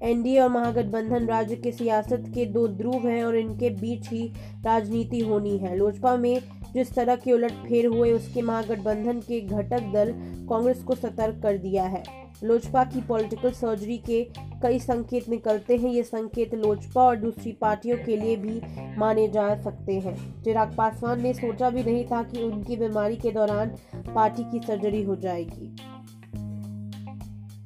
एनडीए 0.01 0.39
और 0.39 0.50
महागठबंधन 0.50 1.27
राज्य 1.27 1.56
के 1.56 1.71
सियासत 1.71 2.24
के 2.36 2.45
दो 2.45 2.68
ध्रुव 2.68 3.07
हैं 3.07 3.24
और 3.24 3.36
इनके 3.36 3.69
बीच 3.69 4.09
ही 4.09 4.25
राजनीति 4.65 5.19
होनी 5.19 5.57
है। 5.57 5.75
लोजपा 5.77 6.15
में 6.18 6.39
जिस 6.74 6.94
तरह 6.95 7.15
के 7.15 7.31
उलट 7.33 7.51
फेर 7.68 7.86
हुए, 7.86 8.12
उसके 8.12 8.42
महागठबंधन 8.42 9.19
के 9.19 9.39
घटक 9.42 9.92
दल 9.94 10.13
कांग्रेस 10.50 10.83
को 10.83 10.95
सतर्क 10.95 11.42
कर 11.44 11.57
दिया 11.57 11.83
है। 11.83 12.03
लोजपा 12.44 12.83
की 12.83 13.01
पॉलिटिकल 13.01 13.51
सर्जरी 13.51 13.98
के 13.98 14.24
कई 14.63 14.80
संकेत 14.80 15.30
निकलते 15.30 15.75
हैं। 15.77 15.89
ये 15.89 16.03
संकेत 16.03 16.56
लोजपा 16.56 17.03
और 17.03 17.15
दूसरी 17.15 17.51
पार्टियों 17.51 17.98
के 17.98 18.17
लिए 18.17 18.36
भी 18.36 18.62
माने 18.98 19.27
जा 19.27 19.55
सकते 19.62 20.00
हैं। 20.00 20.43
चिराग 20.43 20.75
पासवान 20.75 21.22
ने 21.22 21.34
सोचा 21.34 21.70
भी 21.70 21.84
नहीं 21.84 22.03
था 22.05 22.24
कि 22.24 22.43
उनकी 22.43 22.77
बीमारी 22.77 23.15
के 23.15 23.31
दौरान 23.31 23.75
पार्टी 24.15 24.43
की 24.51 24.65
सर्जरी 24.67 25.03
हो 25.03 25.15
जाएगी। 25.15 25.75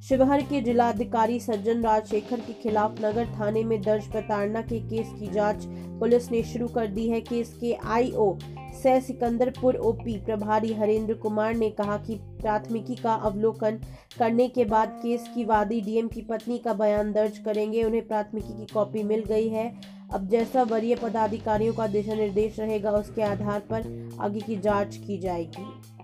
शिवहर 0.10 0.42
के 0.42 0.60
जिलाधिकारी 0.62 1.40
सज्जन 1.40 1.82
राजशेखर 1.84 2.40
के 2.40 2.54
खिलाफ 2.54 3.00
नगर 3.02 3.26
थाने 3.30 3.64
में 3.64 3.82
दर्ज 3.82 4.08
प्रताड़ना 4.08 4.62
के 4.62 4.80
केस 4.80 5.14
की 5.20 5.28
जाँच 5.28 5.66
पुलिस 6.00 6.30
ने 6.32 6.42
शुरू 6.44 6.68
कर 6.68 6.88
दी 6.88 7.08
है। 7.10 7.22
केस 7.22 7.54
के 7.62 7.74
आईओ 7.74 8.38
सह 8.84 9.00
सिकंदरपुर 9.00 9.76
ओपी 9.76 10.18
प्रभारी 10.26 10.74
हरेंद्र 10.74 11.14
कुमार 11.14 11.56
ने 11.56 11.70
कहा 11.70 11.98
कि 11.98 12.16
प्राथमिकी 12.16 12.96
का 12.96 13.14
अवलोकन 13.14 13.80
करने 14.20 14.48
के 14.48 14.66
बाद 14.66 15.00
केस 15.04 15.28
की 15.36 15.46
वादी 15.46 15.82
डीएम 15.82 16.08
की 16.08 16.22
पत्नी 16.22 16.58
का 16.58 16.74
बयान 16.74 17.12
दर्ज 17.12 17.38
करेंगे। 17.38 17.84
उन्हें 17.84 18.08
प्राथमिकी 18.08 18.54
की 18.54 18.74
कॉपी 18.74 19.04
मिल 19.04 19.24
गई 19.24 19.48
है। 19.48 19.68
अब 20.14 20.28
जैसा 20.30 20.64
वरीय 20.64 20.96
पदाधिकारियों 20.96 21.74
का 21.74 21.88
दिशा 21.88 22.16
निर्देश 22.16 22.60
रहेगा, 22.60 22.92
उसके 22.92 23.22
आधार 23.22 23.60
पर 23.72 24.10
आगे 24.20 24.40
की 24.40 24.58
जाँच 24.58 24.96
की 24.98 25.18
जाएगी। 25.18 25.95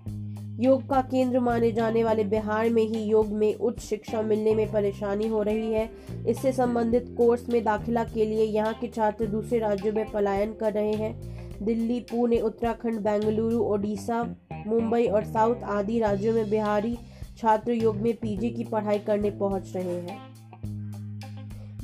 योग 0.60 0.90
का 0.90 1.02
केंद्र 1.02 1.40
माने 1.40 1.72
जाने 1.72 2.04
वाले 2.04 2.24
बिहार 2.24 2.70
में 2.70 2.84
ही 2.84 3.04
योग 3.04 3.32
में 3.32 3.54
उच्च 3.56 3.80
शिक्षा 3.80 4.22
मिलने 4.22 4.56
में 4.56 4.72
परेशानी 4.72 5.28
हो 5.28 5.42
रही 5.42 5.74
है। 5.74 5.90
इससे 6.28 6.52
संबंधित 6.52 7.14
कोर्स 7.18 7.50
में 7.50 7.64
दाखिला 7.64 8.04
के 8.04 8.26
लिए 8.26 8.44
यहाँ 8.44 8.74
के 8.74 8.88
छात्र 8.88 9.26
दूसरे 9.26 9.60
राज्यों 9.60 9.94
में 9.94 10.12
पलायन 10.12 10.54
कर 10.54 10.74
रहे 10.74 10.94
हैं। 10.94 11.66
दिल्ली, 11.66 12.00
पुणे, 12.00 12.40
उत्तराखंड, 12.40 13.00
बेंगलुरु, 13.00 13.60
ओडिशा, 13.60 14.24
मुंबई 14.68 15.06
और 15.06 15.24
साउथ 15.24 15.64
आदि 15.64 16.00
राज्यों 16.00 16.34
में 16.34 16.50
बिहारी 16.50 16.98
छात्र 17.38 17.72
योग 17.72 17.96
में 17.96 18.14
पीजी 18.14 18.50
की 18.50 18.64
पढ़ाई 18.64 19.00
करने 19.00 19.30
पहुँच 19.30 19.76
रहे 19.76 19.96
हैं। 20.02 20.20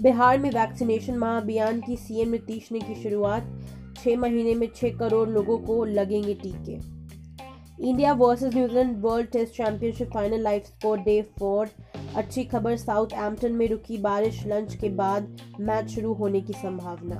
बिहार 0.01 0.37
में 0.37 0.49
वैक्सीनेशन 0.49 1.17
महाअभियान 1.17 1.81
की 1.81 1.95
सीएम 1.95 2.29
नीतीश 2.29 2.71
ने 2.71 2.79
की 2.79 2.95
शुरुआत। 2.95 3.59
छह 3.97 4.17
महीने 4.17 4.53
में 4.55 4.67
छह 4.75 4.89
करोड़ 4.89 5.29
लोगों 5.29 5.57
को 5.57 5.83
लगेंगे 5.85 6.33
टीके। 6.33 6.96
India 7.79 8.11
versus 8.13 8.53
New Zealand 8.53 8.95
world 9.01 9.27
test 9.31 9.53
championship 9.53 10.09
final 10.13 10.41
live 10.41 10.61
score 10.65 10.99
day 10.99 11.21
four 11.39 11.69
अच्छी 12.17 12.43
खबर 12.43 12.75
साउथ 12.77 13.11
एम्पटन 13.15 13.51
में 13.51 13.67
रुकी 13.67 13.97
बारिश 13.97 14.41
लंच 14.47 14.73
के 14.75 14.89
बाद 14.91 15.27
मैच 15.59 15.89
शुरू 15.89 16.13
होने 16.13 16.41
की 16.41 16.53
संभावना। 16.53 17.19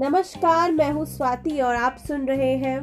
नमस्कार, 0.00 0.72
मैं 0.72 0.90
हूँ 0.92 1.04
स्वाति 1.06 1.60
और 1.60 1.76
आप 1.76 1.96
सुन 2.08 2.26
रहे 2.28 2.54
हैं 2.56 2.78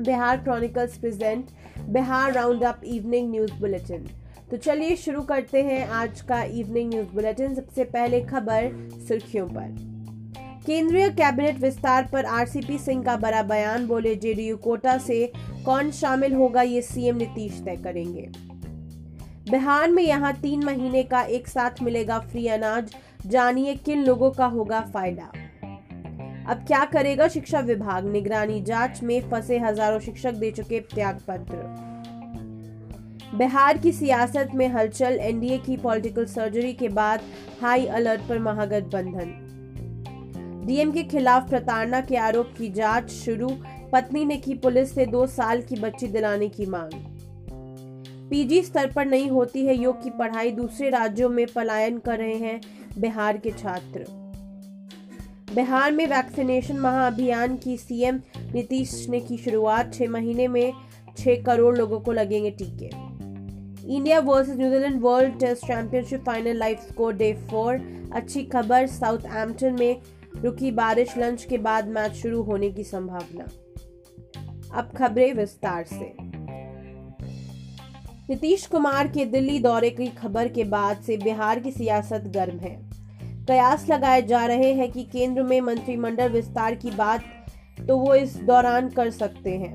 Bihar 0.00 0.36
chronicles 0.36 0.96
present 0.98 1.50
Bihar 1.92 2.32
round 2.32 2.62
up 2.64 2.80
evening 2.84 3.30
news 3.30 3.52
bulletin. 3.52 4.06
तो 4.50 4.56
चलिए 4.56 4.94
शुरू 4.96 5.22
करते 5.22 5.62
हैं 5.62 5.88
आज 5.88 6.20
का 6.20 6.42
इवनिंग 6.42 6.88
न्यूज़ 6.88 7.08
बुलेटिन। 7.08 7.54
सबसे 7.54 7.84
पहले 7.84 8.20
खबर 8.20 8.70
सुर्खियों 9.08 9.46
पर। 9.48 10.62
केंद्रीय 10.66 11.08
कैबिनेट 11.10 11.58
विस्तार 11.58 12.08
पर 12.12 12.24
आरसीपी 12.24 12.78
सिंह 12.78 13.02
का 13.02 13.16
बड़ा 13.16 13.42
बयान, 13.42 13.86
बोले 13.86 14.14
जेडीयू 14.16 14.56
कोटा 14.56 14.96
से 14.98 15.32
कौन 15.64 15.90
शामिल 15.90 16.34
होगा 16.34 16.62
ये 16.62 16.82
सीएम 16.82 17.16
नीतीश 17.16 17.60
तय 17.64 17.76
करेंगे। 17.76 18.28
बिहार 19.50 19.90
में 19.90 20.02
यहाँ 20.02 20.32
तीन 20.32 20.64
महीने 20.64 21.02
का 21.02 21.22
एक 21.22 21.48
साथ 21.48 21.82
मिलेगा 21.82 22.18
फ्री 22.18 22.46
अनाज, 22.46 22.94
जानिए 23.26 23.74
किन 23.76 24.04
लोगों 24.04 24.30
का 24.30 24.46
होगा 24.46 24.80
फ़ायदा। 24.80 25.32
अब 26.48 26.64
क्या 26.66 26.84
करेगा 26.84 27.28
शिक्षा 27.28 27.60
विभाग? 27.60 28.06
निगरानी 28.06 28.60
जाँच 28.62 29.02
में 29.02 29.20
फंसे 29.30 29.58
हज़ारों 29.58 29.98
शिक्षक 30.00 30.34
दे 30.34 30.50
चुके 30.50 30.80
त्याग 30.94 31.20
पत्र 31.28 31.90
बिहार 33.34 33.78
की 33.78 33.92
सियासत 33.92 34.48
में 34.54 34.68
हलचल, 34.68 35.18
एनडीए 35.20 35.58
की 35.58 35.76
पॉलिटिकल 35.76 36.24
सर्जरी 36.24 36.72
के 36.72 36.88
बाद 36.88 37.20
हाई 37.62 37.86
अलर्ट 37.86 38.20
पर 38.20 38.38
महागठबंधन। 38.38 39.32
डीएम 40.66 40.92
के 40.92 41.02
खिलाफ 41.02 41.48
प्रताड़ना 41.50 42.00
के 42.00 42.16
आरोप 42.16 42.52
की 42.58 42.68
जाँच 42.68 43.10
शुरू, 43.10 43.48
पत्नी 43.92 44.24
ने 44.24 44.36
की 44.36 44.54
पुलिस 44.54 44.94
से 44.94 45.06
दो 45.06 45.26
साल 45.26 45.62
की 45.62 45.76
बच्ची 45.76 46.06
दिलाने 46.06 46.48
की 46.48 46.66
मांग। 46.66 46.92
पीजी 48.30 48.62
स्तर 48.62 48.90
पर 48.92 49.06
नहीं 49.06 49.30
होती 49.30 49.66
है 49.66 49.76
योग 49.76 50.02
की 50.02 50.10
पढ़ाई, 50.10 50.50
दूसरे 50.50 50.90
राज्यों 50.90 51.28
में 51.28 51.46
पलायन 51.46 51.98
कर 51.98 52.18
रहे 52.18 52.34
हैं 52.34 52.60
बिहार 52.98 53.36
के 53.36 53.50
छात्र। 53.50 54.21
बिहार 55.54 55.92
में 55.92 56.06
वैक्सीनेशन 56.06 56.78
महाअभियान 56.78 57.56
की 57.56 57.76
सीएम 57.76 58.20
नीतीश 58.54 59.06
ने 59.08 59.20
की 59.20 59.36
शुरुआत। 59.36 59.94
छह 59.94 60.08
महीने 60.08 60.48
में 60.48 60.72
छह 61.18 61.42
करोड़ 61.42 61.76
लोगों 61.78 62.00
को 62.00 62.12
लगेंगे 62.12 62.50
टीके। 62.50 62.86
India 63.94 64.18
versus 64.18 64.56
New Zealand 64.56 65.00
world 65.00 65.38
test 65.40 65.66
championship 65.66 66.24
final 66.26 66.56
live 66.56 66.76
score 66.76 67.14
day 67.14 67.32
four. 67.32 67.74
अच्छी 68.14 68.44
खबर 68.44 68.86
साउथ 68.86 69.18
एम्पटन 69.18 69.76
में 69.78 69.96
रुकी 70.36 70.70
बारिश 70.70 71.18
लंच 71.18 71.44
के 71.44 71.58
बाद 71.58 71.88
मैच 71.88 72.12
शुरू 72.12 72.42
होने 72.42 72.70
की 72.70 72.84
संभावना। 72.84 73.44
अब 74.78 74.90
खबरें 74.96 75.34
विस्तार 75.34 75.84
से। 75.84 76.14
नीतीश 78.30 78.66
कुमार 78.66 79.08
के 79.08 79.24
दिल्ली 79.24 79.58
दौरे 79.58 79.90
की 79.90 80.06
खबर 80.06 80.48
के 80.48 80.64
बाद 80.64 80.96
से 80.96 81.16
बिहार 81.16 81.60
की 81.60 81.70
सियासत 81.70 82.22
गर्म 82.26 82.58
है। 82.58 82.91
कयास 83.48 83.86
लगाए 83.88 84.22
जा 84.22 84.44
रहे 84.46 84.72
हैं 84.72 84.90
कि 84.92 85.02
केंद्र 85.02 85.42
में 85.42 85.60
मंत्रिमंडल 85.60 86.28
विस्तार 86.28 86.74
की 86.74 86.90
बात 86.90 87.24
तो 87.88 87.96
वो 87.98 88.14
इस 88.14 88.36
दौरान 88.36 88.88
कर 88.88 89.10
सकते 89.10 89.50
हैं। 89.50 89.74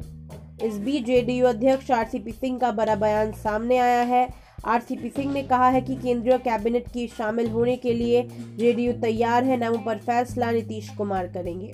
इस 0.63 0.77
बीच 0.77 1.05
जेडीयू 1.05 1.45
अध्यक्ष 1.45 1.91
आरसीपी 1.91 2.31
सिंह 2.31 2.57
का 2.59 2.71
बड़ा 2.71 2.95
बयान 2.95 3.31
सामने 3.31 3.77
आया 3.77 4.01
है। 4.01 4.27
आरसीपी 4.65 5.09
सिंह 5.09 5.33
ने 5.33 5.43
कहा 5.43 5.67
है 5.69 5.81
कि 5.81 5.95
केंद्रीय 5.95 6.38
कैबिनेट 6.38 6.88
की 6.88 7.07
शामिल 7.07 7.50
होने 7.50 7.75
के 7.75 7.93
लिए 7.93 8.21
जेडीयू 8.57 8.93
तैयार 8.93 9.43
है, 9.43 9.57
नामों 9.57 9.79
पर 9.79 9.97
फैसला 9.97 10.51
नीतीश 10.51 10.89
कुमार 10.89 11.27
करेंगे। 11.27 11.71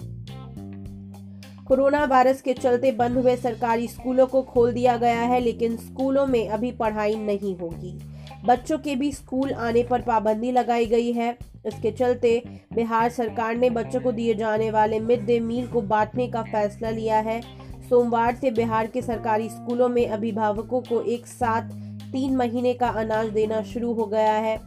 कोरोना 1.66 2.04
वायरस 2.06 2.42
के 2.42 2.54
चलते 2.54 2.92
बंद 2.92 3.18
हुए 3.18 3.36
सरकारी 3.36 3.88
स्कूलों 3.88 4.26
को 4.28 4.42
खोल 4.42 4.74
दिया 4.74 4.98
गया 4.98 5.22
है, 5.22 5.40
लेकिन 5.40 5.78
स्कूलों 5.78 6.26
में 6.28 6.48
अभी 6.50 6.72
पढ़ाई 6.72 7.16
नहीं 7.16 7.56
होगी। 7.58 7.98
बच्चों 8.46 8.78
के 8.78 8.96
भी 8.96 9.12
स्कूल 9.12 9.52
आने 9.54 9.84
पर 9.84 10.02
पाबंदी 10.02 10.52
लगाई 10.52 10.86
गई 10.86 11.12
है। 11.12 11.38
इसके 11.66 11.92
चलते 11.92 12.42
बिहार 12.74 13.10
सरकार 13.10 13.56
ने 13.56 13.70
बच्चों 13.70 14.00
को 14.02 14.12
दिए 14.12 14.34
जाने 14.34 14.70
वाले 14.72 15.00
मिड 15.00 15.26
डे 15.26 15.40
मील 15.40 15.68
को 15.68 15.82
बांटने 15.82 16.28
का 16.28 16.42
फैसला 16.44 16.90
लिया 16.90 17.20
है। 17.20 17.42
सोमवार 17.90 18.36
से 18.36 18.52
बिहार 18.52 18.88
के 18.88 19.02
सरकारी 19.02 19.50
स्कूलों 19.50 19.88
में 19.90 20.08
अभिभावकों 20.08 20.82
को 20.82 21.02
एक 21.02 21.28
साथ 21.28 21.70
तीन 22.12 22.36
महीने 22.36 22.74
का 22.74 22.88
अनाज 22.88 23.30
देना 23.30 23.62
शुरू 23.64 23.94
हो 23.94 24.06
गया 24.06 24.34
है। 24.34 24.58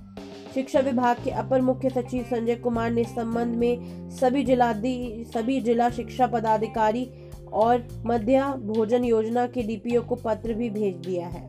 शिक्षा 0.55 0.81
विभाग 0.81 1.17
के 1.25 1.31
अपर 1.31 1.61
मुख्य 1.61 1.91
सचिव 1.91 2.23
संजय 2.23 2.55
कुमार 2.55 2.91
ने 2.91 3.05
संबंध 3.05 3.57
में 3.57 4.11
सभी 4.11 4.45
जिला 4.45 4.73
सभी 4.73 5.61
जिला 5.61 5.91
शिक्षा 5.91 6.27
पदाधिकारी 6.27 7.09
और 7.53 7.87
मध्य 8.07 8.45
भोजन 8.65 9.05
योजना 9.05 9.47
के 9.47 9.63
डीपीओ 9.63 10.03
को 10.03 10.15
पत्र 10.15 10.55
भी 10.55 10.71
भेज 10.71 10.95
दिया 10.97 11.27
है। 11.27 11.45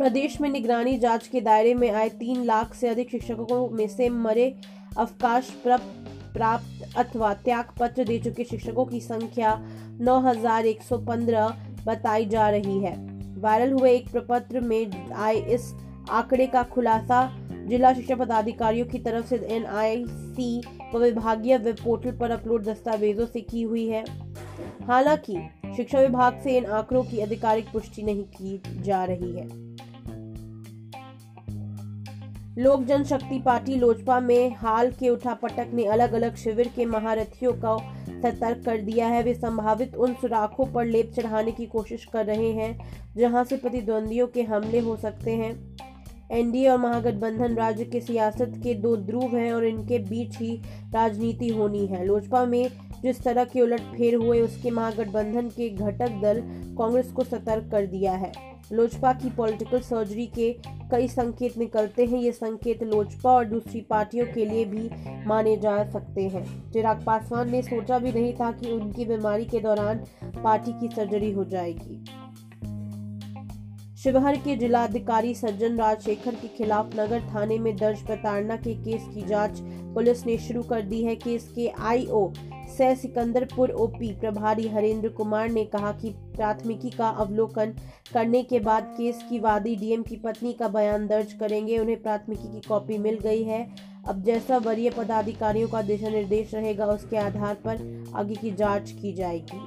प्रदेश 0.00 0.40
में 0.40 0.48
निगरानी 0.48 0.96
जाँच 0.98 1.26
के 1.28 1.40
दायरे 1.40 1.72
में 1.74 1.90
आए 1.90 2.08
तीन 2.08 2.44
लाख 2.44 2.74
से 2.74 2.88
अधिक 2.88 3.10
शिक्षकों 3.10 3.68
में 3.68 3.86
से 3.88 4.08
मरे 4.08 4.46
अवकाश 4.98 5.50
प्राप्त 5.64 6.96
अथवा 6.96 7.32
त्याग 7.34 7.72
पत्र 7.80 8.04
दे 8.04 8.18
चुके 8.18 8.44
शिक्षकों 8.44 8.84
की 8.84 9.00
संख्या 9.00 9.52
9,115 10.00 11.52
बताई 11.86 12.26
जा 12.26 12.48
रही 12.50 12.78
है। 12.78 12.94
वायरल 13.40 13.72
हुए 13.72 13.92
एक 13.92 14.10
प्रपत्र 14.12 14.60
में 14.60 15.12
आए 15.12 15.36
इस 15.54 15.72
आंकड़े 16.10 16.46
का 16.46 16.62
खुलासा 16.62 17.22
जिला 17.68 17.92
शिक्षा 17.94 18.16
पदाधिकारियों 18.16 18.86
की 18.86 18.98
तरफ़ 18.98 19.26
से 19.26 19.46
एनआईसी 19.56 20.60
व 20.94 20.98
विभागीय 20.98 21.58
वेब 21.58 21.76
पोर्टल 21.84 22.18
पर 22.18 22.30
अपलोड 22.30 22.64
दस्तावेजों 22.64 23.26
से 23.26 23.40
की 23.40 23.62
हुई 23.62 23.86
है। 23.88 24.04
हालाँकि 24.82 25.36
शिक्षा 25.76 26.00
विभाग 26.00 26.40
से 26.44 26.56
इन 26.58 26.66
आंकड़ों 26.66 27.02
की 27.02 27.20
आधिकारिक 27.20 27.72
पुष्टि 27.72 28.02
नहीं 28.02 28.24
की 28.36 28.82
जा 28.82 29.04
रही 29.04 29.32
है। 29.32 29.69
लोक 32.58 32.82
जनशक्ति 32.82 33.38
पार्टी 33.38 33.74
लोजपा 33.74 34.18
में 34.20 34.54
हाल 34.56 34.90
के 34.90 35.08
उठापटक 35.08 35.66
ने 35.74 35.84
अलग 35.84 36.12
अलग 36.12 36.36
शिविर 36.36 36.68
के 36.68 36.84
महारथियों 36.84 37.52
को 37.52 37.78
सतर्क 38.22 38.64
कर 38.64 38.80
दिया 38.80 39.08
है। 39.08 39.22
वे 39.22 39.34
संभावित 39.34 39.94
उन 39.94 40.14
सुराखों 40.14 40.66
पर 40.66 40.84
लेप 40.84 41.12
चढ़ाने 41.16 41.52
की 41.52 41.66
कोशिश 41.66 42.04
कर 42.04 42.26
रहे 42.26 42.50
हैं, 42.52 42.78
जहाँ 43.16 43.44
से 43.44 43.56
प्रतिद्वंदियों 43.56 44.26
के 44.26 44.42
हमले 44.42 44.78
हो 44.78 44.96
सकते 44.96 45.30
हैं। 45.30 45.78
एनडीए 46.32 46.68
और 46.68 46.78
महागठबंधन 46.78 47.54
राज्य 47.54 47.84
के 47.84 48.00
सियासत 48.00 48.60
के 48.62 48.74
दो 48.74 48.96
ध्रुव 48.96 49.36
हैं 49.36 49.52
और 49.52 49.64
इनके 49.64 49.98
बीच 49.98 50.38
ही 50.38 50.54
राजनीति 50.94 51.48
होनी 51.48 51.86
है। 51.86 52.04
लोजपा 52.06 52.44
में 52.44 52.68
जिस 53.02 53.22
तरह 53.24 53.44
के 53.44 53.60
उलट 53.60 53.80
फेर 53.80 54.14
हुए, 54.14 54.40
उसके 54.40 54.70
महागठबंधन 54.70 55.48
के 55.48 55.68
घटक 55.68 56.20
दल 56.22 56.42
कांग्रेस 56.78 57.12
को 57.12 57.24
सतर्क 57.24 57.70
कर 57.70 57.86
दिया 57.86 58.12
है। 58.12 58.49
लोजपा 58.72 59.12
की 59.12 59.30
पॉलिटिकल 59.30 59.80
सर्जरी 59.80 60.26
के 60.26 60.52
कई 60.90 61.08
संकेत 61.08 61.58
निकलते 61.58 62.04
हैं। 62.04 62.18
ये 62.18 62.32
संकेत 62.32 62.82
लोजपा 62.82 63.30
और 63.30 63.44
दूसरी 63.44 63.80
पार्टियों 63.80 64.26
के 64.26 64.44
लिए 64.44 64.64
भी 64.64 64.90
माने 65.26 65.56
जा 65.56 65.84
सकते 65.90 66.28
हैं। 66.28 66.72
चिराग 66.72 67.04
पासवान 67.04 67.50
ने 67.50 67.62
सोचा 67.62 67.98
भी 67.98 68.12
नहीं 68.12 68.32
था 68.32 68.52
कि 68.52 68.70
उनकी 68.72 69.04
बीमारी 69.04 69.44
के 69.44 69.60
दौरान 69.60 70.04
पार्टी 70.44 70.72
की 70.72 70.94
सर्जरी 70.96 71.32
हो 71.32 71.44
जाएगी। 71.44 72.04
शिवहर 73.96 74.36
के 74.36 74.56
जिलाधिकारी 74.56 75.34
सज्जन 75.34 75.76
राजशेखर 75.76 76.34
के 76.34 76.48
खिलाफ 76.48 76.94
नगर 77.00 77.20
थाने 77.34 77.58
में 77.58 77.76
दर्ज 77.76 78.00
प्रताड़ना 78.02 78.56
के 78.56 78.74
केस 78.74 79.02
की 79.14 79.22
जाँच 79.22 79.60
पुलिस 79.94 80.26
ने 80.26 80.36
शुरू 80.38 80.62
कर 80.62 80.82
दी 80.82 81.02
है। 81.02 81.16
केस 81.16 81.52
के 81.54 81.68
आईओ 81.68 82.26
सह 82.78 82.94
सिकंदरपुर 82.94 83.70
ओपी 83.70 84.12
प्रभारी 84.12 84.68
हरेंद्र 84.68 85.08
कुमार 85.08 85.48
ने 85.48 85.64
कहा 85.64 85.92
कि 85.92 86.10
प्राथमिकी 86.10 86.90
का 86.90 87.08
अवलोकन 87.08 87.74
करने 88.14 88.42
के 88.42 88.60
बाद 88.60 88.94
केस 88.98 89.24
की 89.30 89.38
वादी 89.38 89.76
डीएम 89.76 90.02
की 90.02 90.16
पत्नी 90.16 90.52
का 90.52 90.68
बयान 90.68 91.06
दर्ज 91.06 91.32
करेंगे। 91.32 91.78
उन्हें 91.78 92.02
प्राथमिकी 92.02 92.48
की 92.48 92.68
कॉपी 92.68 92.98
मिल 92.98 93.18
गई 93.18 93.42
है। 93.42 93.68
अब 94.08 94.22
जैसा 94.22 94.58
वरीय 94.58 94.90
पदाधिकारियों 94.90 95.68
का 95.68 95.82
दिशा 95.82 96.08
निर्देश 96.08 96.54
रहेगा, 96.54 96.86
उसके 96.86 97.16
आधार 97.16 97.54
पर 97.54 98.04
आगे 98.14 98.34
की 98.34 98.50
जाँच 98.50 98.90
की 98.90 99.12
जाएगी। 99.12 99.60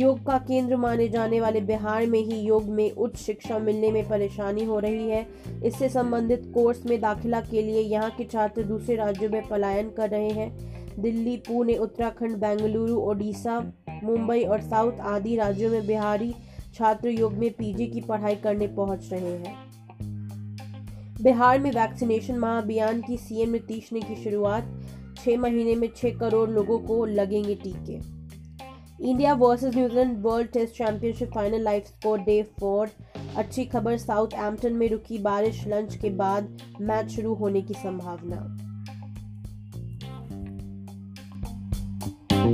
योग 0.00 0.26
का 0.26 0.38
केंद्र 0.38 0.76
माने 0.76 1.08
जाने 1.08 1.40
वाले 1.40 1.60
बिहार 1.60 2.06
में 2.06 2.18
ही 2.18 2.40
योग 2.40 2.64
में 2.64 2.90
उच्च 2.90 3.16
शिक्षा 3.16 3.58
मिलने 3.58 3.90
में 3.92 4.08
परेशानी 4.08 4.64
हो 4.64 4.78
रही 4.78 5.08
है। 5.10 5.26
इससे 5.64 5.88
संबंधित 5.88 6.50
कोर्स 6.54 6.86
में 6.86 7.00
दाखिला 7.00 7.40
के 7.40 7.62
लिए 7.62 7.80
यहाँ 7.80 8.10
के 8.10 8.24
छात्र 8.24 8.62
दूसरे 8.62 8.96
राज्यों 8.96 9.30
में 9.30 9.48
पलायन 9.48 9.90
कर 9.90 10.10
रहे 10.10 10.30
हैं। 10.30 10.77
दिल्ली, 10.98 11.36
पुणे, 11.36 11.76
उत्तराखंड, 11.76 12.36
बेंगलुरु, 12.36 12.94
ओडिशा, 12.94 13.60
मुंबई 14.04 14.42
और 14.42 14.60
साउथ 14.60 15.00
आदि 15.00 15.36
राज्यों 15.36 15.70
में 15.70 15.86
बिहारी 15.86 16.34
छात्र 16.74 17.08
योग 17.08 17.32
में 17.32 17.50
पीजी 17.50 17.86
की 17.86 18.00
पढ़ाई 18.00 18.36
करने 18.36 18.66
पहुँच 18.66 19.12
रहे 19.12 19.36
हैं। 19.36 19.56
बिहार 21.22 21.58
में 21.58 21.70
वैक्सीनेशन 21.70 22.38
महाअभियान 22.38 23.00
की 23.00 23.16
सीएम 23.16 23.50
नीतीश 23.50 23.92
ने 23.92 24.00
की 24.00 24.16
शुरुआत। 24.24 24.80
छह 25.16 25.38
महीने 25.38 25.74
में 25.74 25.88
छह 25.96 26.10
करोड़ 26.10 26.50
लोगों 26.50 26.78
को 26.78 27.04
लगेंगे 27.04 27.54
टीके। 27.54 28.18
India 29.10 29.32
versus 29.34 29.74
New Zealand 29.74 30.22
world 30.22 30.48
test 30.48 30.74
championship 30.74 31.30
final 31.34 31.62
live 31.62 31.82
score 31.86 32.18
day 32.18 32.42
four. 32.60 32.90
अच्छी 33.36 33.64
खबर 33.64 33.96
साउथ 33.96 34.34
एम्पटन 34.34 34.72
में 34.72 34.88
रुकी 34.88 35.18
बारिश, 35.18 35.66
लंच 35.66 35.96
के 35.96 36.10
बाद 36.10 36.58
मैच 36.80 37.10
शुरू 37.10 37.34
होने 37.34 37.62
की 37.62 37.74
संभावना। 37.74 38.67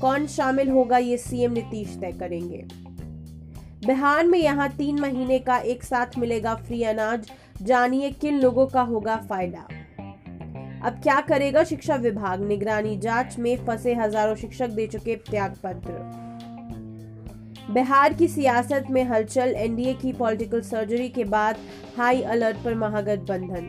कौन 0.00 0.26
शामिल 0.26 0.70
होगा 0.70 0.98
ये 0.98 1.16
सीएम 1.16 1.52
नीतीश 1.52 1.96
तय 2.00 2.12
करेंगे। 2.12 2.64
बिहार 3.86 4.26
में 4.26 4.38
यहाँ 4.38 4.68
तीन 4.68 5.00
महीने 5.00 5.38
का 5.38 5.56
एक 5.56 5.82
साथ 5.84 6.18
मिलेगा 6.18 6.54
फ्री 6.54 6.82
अनाज, 6.82 7.30
जानिए 7.62 8.10
किन 8.10 8.40
लोगों 8.40 8.66
का 8.66 8.82
होगा 8.82 9.16
फ़ायदा। 9.28 9.66
अब 10.84 11.00
क्या 11.02 11.20
करेगा 11.20 11.64
शिक्षा 11.64 11.94
विभाग? 11.96 12.42
निगरानी 12.42 12.96
जाँच 12.98 13.38
में 13.38 13.56
फंसे 13.66 13.94
हज़ारों 13.94 14.34
शिक्षक 14.34 14.68
दे 14.68 14.86
चुके 14.86 15.16
त्याग 15.30 15.56
पत्र 15.64 16.26
बिहार 17.70 18.12
की 18.12 18.28
सियासत 18.28 18.84
में 18.90 19.02
हलचल, 19.04 19.54
एनडीए 19.56 19.94
की 19.94 20.12
पॉलिटिकल 20.12 20.60
सर्जरी 20.60 21.08
के 21.08 21.24
बाद 21.24 21.56
हाई 21.96 22.22
अलर्ट 22.24 22.56
पर 22.56 22.74
महागठबंधन। 22.74 23.68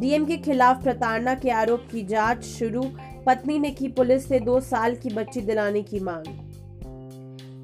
डीएम 0.00 0.24
के 0.24 0.36
खिलाफ 0.36 0.82
प्रताड़ना 0.82 1.34
के 1.34 1.50
आरोप 1.50 1.86
की 1.92 2.02
जाँच 2.04 2.44
शुरू 2.44 2.82
पत्नी 3.26 3.58
ने 3.58 3.70
की 3.70 3.88
पुलिस 3.88 4.28
से 4.28 4.40
दो 4.40 4.60
साल 4.60 4.94
की 4.94 5.10
बच्ची 5.10 5.40
दिलाने 5.40 5.82
की 5.82 6.00
मांग। 6.00 6.24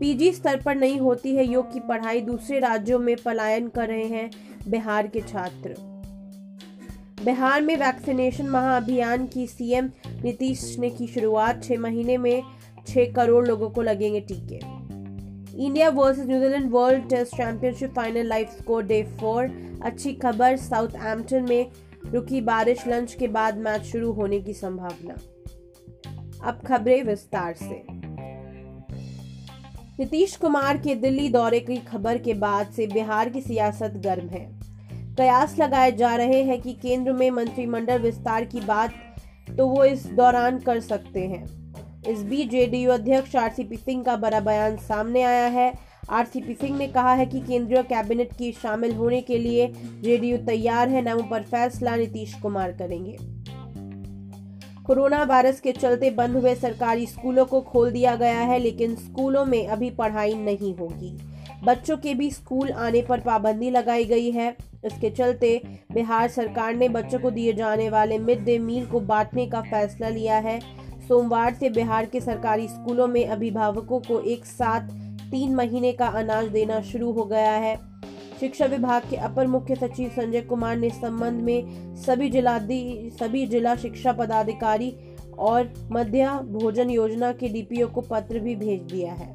पीजी 0.01 0.33
स्तर 0.33 0.61
पर 0.61 0.75
नहीं 0.75 0.99
होती 1.01 1.35
है, 1.37 1.45
योग 1.47 1.73
की 1.73 1.81
पढ़ाई 1.81 2.21
दूसरे 2.21 2.59
राज्यों 2.59 2.99
में 2.99 3.17
पलायन 3.25 3.69
कर 3.69 3.89
रहे 3.89 4.05
हैं 4.05 4.31
बिहार 4.69 5.07
के 5.07 5.21
छात्र। 5.21 5.75
बिहार 7.25 7.63
में 7.63 7.77
वैक्सीनेशन 7.77 8.49
महाअभियान 8.49 9.27
की 9.27 9.47
सीएम 9.47 9.91
नीतीश 10.23 10.77
ने 10.79 10.91
की 10.91 11.07
शुरुआत, 11.07 11.63
छह 11.65 11.79
महीने 11.79 12.17
में 12.17 12.43
छह 12.87 13.13
करोड़ 13.13 13.47
लोगों 13.47 13.71
को 13.71 13.83
लगेंगे 13.83 14.21
टीके। 14.21 14.61
India 15.65 15.89
versus 15.89 16.27
New Zealand 16.27 16.71
world 16.71 17.09
test 17.09 17.37
championship 17.37 17.95
final 17.95 18.27
live 18.27 18.47
score 18.59 18.83
day 18.83 19.03
four, 19.21 19.51
अच्छी 19.85 20.13
खबर 20.15 20.57
साउथ 20.57 20.89
एम्पटन 20.89 21.47
में 21.49 21.67
रुकी 22.07 22.41
बारिश, 22.41 22.87
लंच 22.89 23.15
के 23.15 23.29
बाद 23.29 23.59
मैच 23.59 23.83
शुरू 23.83 24.13
होने 24.13 24.41
की 24.41 24.55
संभावना। 24.55 25.15
अब 26.45 26.61
खबरें 26.67 27.03
विस्तार 27.03 27.55
से। 27.55 27.83
नीतीश 29.99 30.37
कुमार 30.37 30.79
के 30.79 30.95
दिल्ली 30.95 31.29
दौरे 31.29 31.61
की 31.61 31.77
खबर 31.77 32.19
के 32.19 32.35
बाद 32.35 32.67
से 32.67 32.87
बिहार 32.87 33.29
की 33.29 33.41
सियासत 33.41 33.93
गर्म 33.97 34.29
है। 34.29 34.47
कयास 35.19 35.59
लगाए 35.59 35.93
जा 35.93 36.15
रहे 36.17 36.43
हैं 36.43 36.61
कि 36.61 36.73
केंद्र 36.73 37.13
में 37.13 37.31
मंत्रिमंडल 37.31 37.99
विस्तार 37.99 38.45
की 38.45 38.61
बात 38.61 38.95
तो 39.59 39.67
वो 39.67 39.85
इस 39.85 40.07
दौरान 40.07 40.59
कर 40.59 40.81
सकते 40.81 41.21
हैं। 41.21 41.45
इस 42.09 42.23
बीच 42.23 42.51
जेडीयू 42.51 42.91
अध्यक्ष 42.91 43.37
आरसीपी 43.37 43.77
सिंह 43.77 44.03
का 44.05 44.17
बड़ा 44.17 44.41
बयान 44.41 44.77
सामने 44.77 45.23
आया 45.23 45.47
है। 45.47 45.73
आरसीपी 46.11 46.55
सिंह 46.55 46.77
ने 46.79 46.87
कहा 46.87 47.13
है 47.15 47.27
कि 47.27 47.41
केंद्रीय 47.41 47.83
कैबिनेट 47.83 48.33
की 48.33 48.53
शामिल 48.53 48.95
होने 48.95 49.21
के 49.21 49.39
लिए 49.39 49.73
जेडीयू 50.03 50.37
तैयार 50.37 50.89
है, 50.89 51.03
नामों 51.03 51.23
पर 51.23 51.43
फैसला 51.43 51.97
नीतीश 51.97 52.35
कुमार 52.35 52.73
करेंगे। 52.73 53.17
कोरोना 54.87 55.23
वायरस 55.23 55.61
के 55.61 55.73
चलते 55.73 56.11
बंद 56.11 56.37
हुए 56.37 56.55
सरकारी 56.55 57.07
स्कूलों 57.07 57.45
को 57.45 57.61
खोल 57.61 57.91
दिया 57.91 58.15
गया 58.17 58.39
है, 58.39 58.59
लेकिन 58.59 58.95
स्कूलों 58.95 59.45
में 59.45 59.67
अभी 59.67 59.91
पढ़ाई 59.91 60.35
नहीं 60.35 60.75
होगी। 60.77 61.11
बच्चों 61.65 61.97
के 61.97 62.15
भी 62.15 62.31
स्कूल 62.31 62.71
आने 62.71 63.03
पर 63.03 63.21
पाबंदी 63.21 63.71
लगाई 63.71 64.05
गई 64.05 64.31
है। 64.31 64.49
इसके 64.85 65.11
चलते 65.11 65.61
बिहार 65.93 66.29
सरकार 66.29 66.75
ने 66.75 66.89
बच्चों 66.89 67.19
को 67.19 67.31
दिए 67.31 67.53
जाने 67.53 67.89
वाले 67.91 68.19
मिड 68.19 68.45
डे 68.45 68.59
मील 68.59 68.87
को 68.87 69.01
बांटने 69.03 69.47
का 69.47 69.61
फैसला 69.61 70.09
लिया 70.09 70.39
है। 70.39 70.59
सोमवार 71.09 71.55
से 71.55 71.71
बिहार 71.71 72.07
के 72.07 72.21
सरकारी 72.21 72.69
स्कूलों 72.69 73.07
में 73.07 73.25
अभिभावकों 73.27 74.01
को 74.01 74.21
एक 74.23 74.45
साथ 74.45 74.89
तीन 75.31 75.55
महीने 75.55 75.93
का 75.93 76.07
अनाज 76.07 76.49
देना 76.49 76.81
शुरू 76.83 77.13
हो 77.13 77.25
गया 77.25 77.53
है। 77.53 77.77
शिक्षा 78.43 78.67
विभाग 78.67 79.03
के 79.11 79.17
अपर 79.17 79.47
मुख्य 79.47 79.75
सचिव 79.75 80.09
संजय 80.09 80.41
कुमार 80.41 80.77
ने 80.77 80.89
संबंध 80.91 81.43
में 81.43 81.95
सभी 81.97 82.29
जिलाधि 82.31 83.11
सभी 83.21 83.47
जिला 83.47 83.75
शिक्षा 83.77 84.13
पदाधिकारी 84.13 84.91
और 85.39 85.73
मध्य 85.93 86.31
भोजन 86.45 86.91
योजना 86.91 87.31
के 87.33 87.49
डीपीओ 87.49 87.87
को 87.89 88.01
पत्र 88.01 88.39
भी 88.39 88.55
भेज 88.57 88.81
दिया 88.83 89.13
है। 89.13 89.35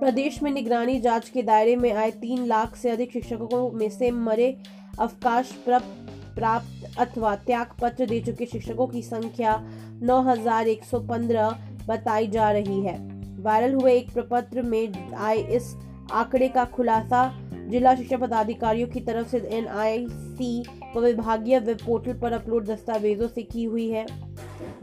प्रदेश 0.00 0.42
में 0.42 0.50
निगरानी 0.50 1.00
जाँच 1.00 1.28
के 1.28 1.42
दायरे 1.42 1.76
में 1.76 1.92
आए 1.92 2.10
तीन 2.10 2.44
लाख 2.46 2.76
से 2.76 2.90
अधिक 2.90 3.12
शिक्षकों 3.12 3.70
में 3.70 3.88
से 3.90 4.10
मरे 4.10 4.56
अवकाश 5.00 5.52
प्राप्त 5.66 6.98
अथवा 6.98 7.34
त्याग 7.36 7.66
पत्र 7.82 8.06
दे 8.06 8.20
चुके 8.20 8.46
शिक्षकों 8.46 8.86
की 8.86 9.02
संख्या 9.02 9.54
9,115 10.02 11.54
बताई 11.88 12.26
जा 12.26 12.50
रही 12.50 12.80
है। 12.80 12.96
वायरल 13.42 13.74
हुए 13.74 13.92
एक 13.92 14.12
प्रपत्र 14.12 14.62
में 14.62 15.14
आए 15.14 15.38
इस 15.56 15.74
आंकड़े 16.12 16.48
का 16.48 16.64
खुलासा 16.64 17.38
जिला 17.52 17.94
शिक्षा 17.94 18.16
पदाधिकारियों 18.16 18.88
की 18.88 19.00
तरफ़ 19.00 19.28
से 19.28 19.38
एनआईसी 19.38 20.64
व 20.96 21.00
विभागीय 21.00 21.58
वेब 21.58 21.78
पोर्टल 21.78 22.12
पर 22.12 22.32
अपलोड 22.32 22.66
दस्तावेजों 22.66 23.28
से 23.28 23.42
की 23.42 23.64
हुई 23.64 23.88
है। 23.90 24.06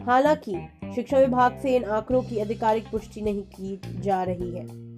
हालाँकि, 0.02 0.56
शिक्षा 0.96 1.20
विभाग 1.20 1.60
से 1.62 1.76
इन 1.76 1.84
आंकड़ों 1.84 2.22
की 2.22 2.39
आधिकारिक 2.39 2.86
पुष्टि 2.92 3.22
नहीं 3.22 3.44
की 3.44 3.82
जा 4.02 4.24
रही 4.24 4.52
है। 4.52 4.89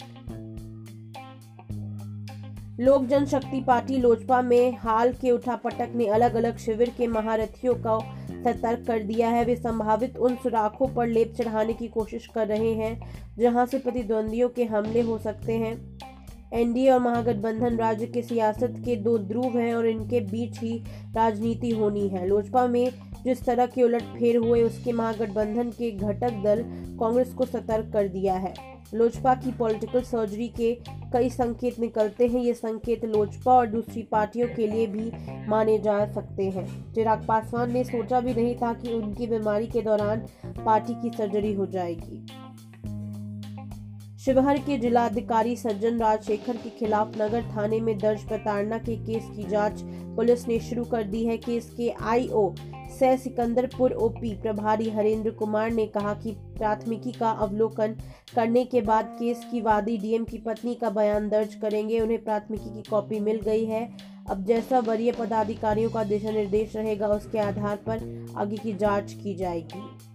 लोक 2.80 3.04
जनशक्ति 3.04 3.60
पार्टी 3.60 3.96
लोजपा 3.96 4.42
में 4.42 4.76
हाल 4.76 5.12
के 5.12 5.30
उठापटक 5.30 5.92
ने 5.94 6.06
अलग 6.06 6.34
अलग 6.34 6.56
शिविर 6.56 6.90
के 6.90 7.06
महारथियों 7.06 7.74
को 7.74 8.00
सतर्क 8.44 8.86
कर 8.86 9.02
दिया 9.02 9.28
है। 9.28 9.44
वे 9.44 9.56
संभावित 9.56 10.16
उन 10.16 10.36
सुराखों 10.36 10.88
पर 10.88 11.06
लेप 11.06 11.34
चढ़ाने 11.34 11.72
की 11.72 11.88
कोशिश 11.88 12.26
कर 12.26 12.46
रहे 12.46 12.72
हैं, 12.72 13.10
जहाँ 13.38 13.66
से 13.66 13.78
प्रतिद्वंदियों 13.78 14.48
के 14.48 14.64
हमले 14.64 15.00
हो 15.00 15.18
सकते 15.18 15.52
हैं। 15.52 15.98
एनडीए 16.52 16.90
और 16.90 17.00
महागठबंधन 17.00 17.76
राज्य 17.76 18.06
के 18.06 18.22
सियासत 18.22 18.74
के 18.84 18.96
दो 18.96 19.16
ध्रुव 19.18 19.58
हैं 19.58 19.74
और 19.74 19.86
इनके 19.86 20.20
बीच 20.20 20.58
ही 20.60 20.76
राजनीति 21.14 21.70
होनी 21.70 22.08
है। 22.08 22.26
लोजपा 22.28 22.66
में 22.66 22.90
जिस 23.24 23.44
तरह 23.44 23.66
के 23.66 23.82
उलट 23.82 24.02
फेर 24.18 24.36
हुए 24.36 24.62
उसके 24.62 24.92
महागठबंधन 24.92 25.70
के 25.70 25.90
घटक 25.90 26.42
दल 26.44 26.62
कांग्रेस 27.00 27.32
को 27.34 27.44
सतर्क 27.44 27.92
कर 27.92 28.08
दिया 28.08 28.34
है। 28.34 28.54
लोजपा 28.94 29.34
की 29.34 29.52
पॉलिटिकल 29.52 30.00
सर्जरी 30.00 30.48
के 30.48 30.72
कई 31.12 31.30
संकेत 31.30 31.78
निकलते 31.80 32.26
हैं। 32.26 32.40
ये 32.40 32.54
संकेत 32.54 33.04
लोजपा 33.04 33.52
और 33.52 33.66
दूसरी 33.66 34.02
पार्टियों 34.02 34.48
के 34.48 34.66
लिए 34.66 34.86
भी 34.86 35.10
माने 35.48 35.78
जा 35.78 36.04
सकते 36.12 36.50
हैं। 36.50 36.66
चिराग 36.94 37.24
पासवान 37.26 37.72
ने 37.72 37.84
सोचा 37.84 38.20
भी 38.20 38.34
नहीं 38.34 38.54
था 38.54 38.72
कि 38.74 38.92
उनकी 38.94 39.26
बीमारी 39.26 39.66
के 39.66 39.82
दौरान 39.82 40.26
पार्टी 40.64 40.94
की 41.02 41.16
सर्जरी 41.16 41.52
हो 41.54 41.66
जाएगी। 41.66 42.26
शिवहर 44.22 44.58
के 44.58 44.76
जिलाधिकारी 44.78 45.54
सज्जन 45.56 45.98
राजशेखर 45.98 46.56
के 46.56 46.70
खिलाफ 46.70 47.16
नगर 47.20 47.42
थाने 47.46 47.80
में 47.80 47.96
दर्ज 47.98 48.22
प्रताड़ना 48.22 48.76
के 48.78 48.96
केस 48.96 49.24
की 49.36 49.44
जाँच 49.44 49.80
पुलिस 50.16 50.46
ने 50.48 50.58
शुरू 50.60 50.84
कर 50.84 51.04
दी 51.04 51.24
है। 51.24 51.36
केस 51.36 51.68
के 51.76 51.90
आईओ 51.90 52.54
सह 52.98 53.16
सिकंदरपुर 53.16 53.92
ओपी 53.92 54.30
प्रभारी 54.42 54.88
हरेंद्र 54.90 55.30
कुमार 55.30 55.70
ने 55.70 55.86
कहा 55.86 56.14
कि 56.14 56.32
प्राथमिकी 56.58 57.12
का 57.12 57.30
अवलोकन 57.30 57.96
करने 58.34 58.64
के 58.64 58.80
बाद 58.80 59.16
केस 59.18 59.44
की 59.50 59.60
वादी 59.60 59.96
डीएम 59.98 60.24
की 60.24 60.38
पत्नी 60.38 60.74
का 60.74 60.90
बयान 60.90 61.28
दर्ज 61.28 61.54
करेंगे। 61.54 62.00
उन्हें 62.00 62.22
प्राथमिकी 62.24 62.74
की 62.74 62.90
कॉपी 62.90 63.20
मिल 63.20 63.40
गई 63.40 63.64
है। 63.64 63.84
अब 64.30 64.44
जैसा 64.44 64.78
वरीय 64.78 65.12
पदाधिकारियों 65.12 65.90
का 65.90 66.04
दिशा 66.04 66.30
निर्देश 66.30 66.76
रहेगा, 66.76 67.08
उसके 67.08 67.38
आधार 67.38 67.76
पर 67.88 68.26
आगे 68.36 68.56
की 68.56 68.72
जाँच 68.72 69.12
की 69.12 69.34
जाएगी। 69.34 70.11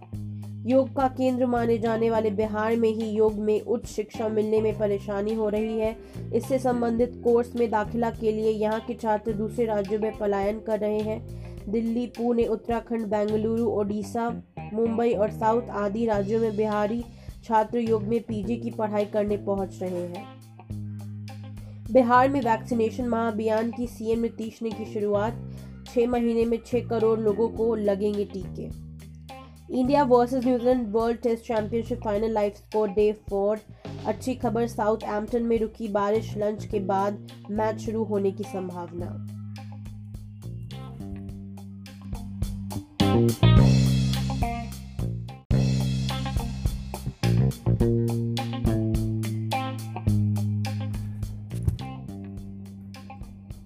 योग 0.66 0.88
का 0.96 1.06
केंद्र 1.08 1.46
माने 1.46 1.78
जाने 1.78 2.10
वाले 2.10 2.30
बिहार 2.30 2.76
में 2.76 2.88
ही 2.88 3.08
योग 3.10 3.38
में 3.38 3.60
उच्च 3.60 3.86
शिक्षा 3.86 4.28
मिलने 4.28 4.60
में 4.60 4.78
परेशानी 4.78 5.34
हो 5.34 5.48
रही 5.48 5.78
है। 5.78 5.96
इससे 6.34 6.58
संबंधित 6.58 7.20
कोर्स 7.24 7.54
में 7.56 7.70
दाखिला 7.70 8.10
के 8.10 8.32
लिए 8.32 8.50
यहाँ 8.50 8.80
के 8.80 8.94
छात्र 8.94 9.32
दूसरे 9.32 9.64
राज्यों 9.64 10.00
में 10.00 10.18
पलायन 10.18 10.58
कर 10.60 10.78
रहे 10.78 10.98
हैं। 10.98 11.70
दिल्ली, 11.70 12.06
पुणे, 12.06 12.44
उत्तराखंड, 12.44 13.06
बेंगलुरु, 13.06 13.64
ओडिशा, 13.64 14.42
मुंबई 14.72 15.12
और 15.12 15.30
साउथ 15.30 15.62
आदि 15.62 16.06
राज्यों 16.06 16.40
में 16.40 16.56
बिहारी 16.56 17.04
छात्र 17.44 17.78
योग 17.78 18.02
में 18.02 18.20
पीजी 18.20 18.56
की 18.56 18.70
पढ़ाई 18.70 19.04
करने 19.04 19.36
पहुँच 19.36 19.78
रहे 19.82 20.02
हैं। 20.06 20.26
बिहार 21.92 22.28
में 22.28 22.40
वैक्सीनेशन 22.40 23.08
महाअभियान 23.08 23.70
की 23.70 23.86
सीएम 23.86 24.20
नीतीश 24.20 24.62
ने 24.62 24.70
की 24.70 24.84
शुरुआत। 24.84 25.54
छह 25.86 26.06
महीने 26.06 26.44
में 26.44 26.58
छह 26.66 26.80
करोड़ 26.80 27.18
लोगों 27.20 27.48
को 27.48 27.74
लगेंगे 27.74 28.24
टीके। 28.24 28.87
India 29.70 30.02
versus 30.02 30.44
New Zealand 30.44 30.86
world 30.92 31.18
test 31.22 31.44
championship 31.44 31.98
final 32.04 32.30
live 32.32 32.52
score 32.56 32.88
day 32.88 33.10
four 33.28 33.58
अच्छी 34.06 34.34
खबर 34.34 34.66
साउथ 34.66 35.02
एम्पटन 35.06 35.42
में 35.42 35.58
रुकी 35.58 35.88
बारिश 35.88 36.36
लंच 36.36 36.64
के 36.66 36.78
बाद 36.80 37.18
मैच 37.50 37.80
शुरू 37.80 38.04
होने 38.04 38.30
की 38.32 38.44
संभावना। 38.44 39.10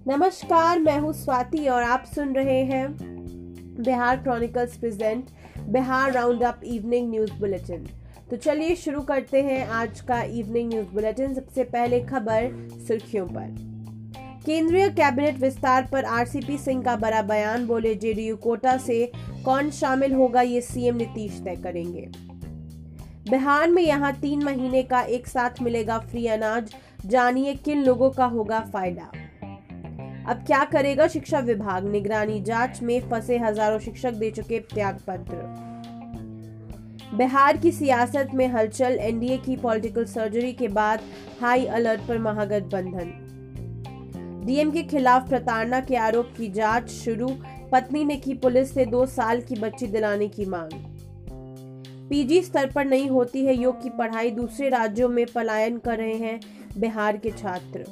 नमस्कार, 0.09 0.79
मैं 0.79 0.99
हूँ 0.99 1.12
स्वाति 1.12 1.67
और 1.69 1.83
आप 1.83 2.05
सुन 2.15 2.35
रहे 2.35 2.62
हैं 2.65 2.87
Bihar 3.79 4.17
chronicles 4.23 4.77
present 4.77 5.29
Bihar 5.72 6.12
round 6.12 6.42
up 6.42 6.61
evening 6.64 7.11
news 7.11 7.32
bulletin. 7.32 7.87
तो 8.30 8.37
चलिए 8.37 8.74
शुरू 8.76 9.00
करते 9.00 9.42
हैं 9.42 9.66
आज 9.66 10.00
का 10.00 10.22
इवनिंग 10.22 10.68
न्यूज़ 10.68 10.88
बुलेटिन। 10.88 11.35
सबसे 11.35 11.64
पहले 11.64 12.00
खबर 12.00 12.68
सुर्खियों 12.88 13.26
पर। 13.26 13.54
केंद्रीय 14.46 14.88
कैबिनेट 14.88 15.38
विस्तार 15.38 15.88
पर 15.92 16.04
आरसीपी 16.04 16.58
सिंह 16.58 16.82
का 16.82 16.96
बड़ा 16.96 17.22
बयान, 17.22 17.66
बोले 17.66 17.94
जेडीयू 17.94 18.37
कोटा 18.37 18.76
से 18.76 19.12
कौन 19.44 19.70
शामिल 19.70 20.14
होगा 20.14 20.42
ये 20.42 20.61
सीएम 20.61 20.96
नीतीश 20.96 21.40
तय 21.44 21.56
करेंगे। 21.56 22.08
बिहार 23.30 23.70
में 23.70 23.82
यहाँ 23.82 24.12
तीन 24.12 24.44
महीने 24.44 24.82
का 24.82 25.00
एक 25.00 25.26
साथ 25.26 25.62
मिलेगा 25.62 25.98
फ्री 25.98 26.26
अनाज, 26.26 26.74
जानिए 27.06 27.54
किन 27.54 27.85
लोगों 27.85 28.11
का 28.11 28.24
होगा 28.26 28.61
फ़ायदा। 28.61 29.11
अब 30.28 30.44
क्या 30.46 30.64
करेगा 30.64 31.06
शिक्षा 31.08 31.38
विभाग? 31.38 31.87
निगरानी 31.87 32.40
जाँच 32.40 32.82
में 32.82 33.00
फंसे 33.11 33.38
हज़ारों 33.38 33.78
शिक्षक 33.78 34.12
दे 34.12 34.30
चुके 34.30 34.58
त्याग 34.74 34.98
पत्र 35.06 35.70
बिहार 37.14 37.56
की 37.56 37.72
सियासत 37.72 38.28
में 38.35 38.46
हलचल, 38.48 38.98
एनडीए 39.00 39.37
की 39.38 39.56
पॉलिटिकल 39.56 40.04
सर्जरी 40.04 40.52
के 40.52 40.68
बाद 40.68 41.00
हाई 41.40 41.66
अलर्ट 41.66 42.00
पर 42.00 42.18
महागठबंधन। 42.18 43.12
डीएम 44.46 44.70
के 44.70 44.82
खिलाफ 44.82 45.28
प्रताड़ना 45.28 45.80
के 45.80 45.96
आरोप 45.96 46.32
की 46.37 46.48
जाँच 46.48 46.88
शुरू, 46.90 47.28
पत्नी 47.72 48.04
ने 48.04 48.16
की 48.16 48.35
पुलिस 48.35 48.74
से 48.74 48.87
दो 48.87 49.04
साल 49.06 49.40
की 49.40 49.54
बच्ची 49.54 49.87
दिलाने 49.87 50.28
की 50.28 50.46
मांग। 50.46 50.70
पीजी 52.11 52.42
स्तर 52.42 52.70
पर 52.70 52.85
नहीं 52.85 53.08
होती 53.08 53.44
है 53.44 53.56
योग 53.56 53.82
की 53.82 53.90
पढ़ाई, 53.90 54.30
दूसरे 54.30 54.68
राज्यों 54.68 55.08
में 55.08 55.26
पलायन 55.35 55.78
कर 55.78 55.98
रहे 55.98 56.14
हैं 56.14 56.40
बिहार 56.78 57.16
के 57.16 57.30
छात्र। 57.30 57.85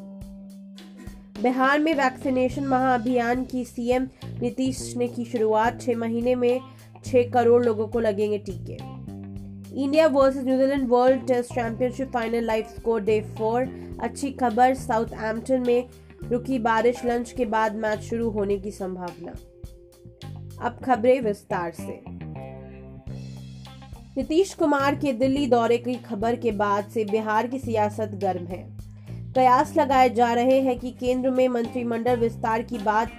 बिहार 1.42 1.78
में 1.78 1.94
वैक्सीनेशन 1.94 2.64
महाअभियान 2.64 3.44
की 3.44 3.64
सीएम 3.64 4.08
नीतीश 4.40 4.94
ने 4.96 5.08
की 5.08 5.24
शुरुआत। 5.24 5.80
छह 5.80 5.96
महीने 5.96 6.34
में 6.34 6.60
छह 7.04 7.30
करोड़ 7.30 7.64
लोगों 7.64 7.86
को 7.88 8.00
लगेंगे 8.00 8.38
टीके। 8.38 8.72
India 9.82 10.06
versus 10.06 10.44
New Zealand 10.44 10.88
world 10.88 11.26
test 11.26 11.54
championship 11.54 12.10
final 12.12 12.44
live 12.44 12.64
score 12.64 13.00
day 13.00 13.20
four. 13.20 13.62
अच्छी 14.02 14.30
खबर 14.30 14.74
साउथ 14.74 15.06
एम्पटन 15.06 15.64
में 15.66 15.88
रुकी 16.24 16.58
बारिश, 16.58 17.04
लंच 17.04 17.32
के 17.32 17.44
बाद 17.44 17.74
मैच 17.74 18.00
शुरू 18.00 18.30
होने 18.30 18.58
की 18.58 18.70
संभावना। 18.70 19.32
अब 20.66 20.78
खबरें 20.84 21.20
विस्तार 21.20 21.70
से। 21.70 22.02
नीतीश 24.16 24.54
कुमार 24.54 24.94
के 24.94 25.12
दिल्ली 25.12 25.46
दौरे 25.46 25.78
की 25.78 25.94
खबर 25.94 26.36
के 26.36 26.52
बाद 26.52 26.84
से 26.84 27.04
बिहार 27.04 27.46
की 27.46 27.58
सियासत 27.58 28.10
गर्म 28.14 28.46
है। 28.46 28.69
कयास 29.34 29.76
लगाए 29.76 30.08
जा 30.10 30.32
रहे 30.32 30.60
हैं 30.60 30.78
कि 30.78 30.90
केंद्र 30.90 31.30
में 31.30 31.46
मंत्रिमंडल 31.48 32.16
विस्तार 32.16 32.62
की 32.62 32.78
बात 32.78 33.10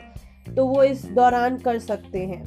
तो 0.55 0.65
वो 0.65 0.83
इस 0.83 1.05
दौरान 1.05 1.57
कर 1.57 1.79
सकते 1.79 2.19
हैं। 2.19 2.43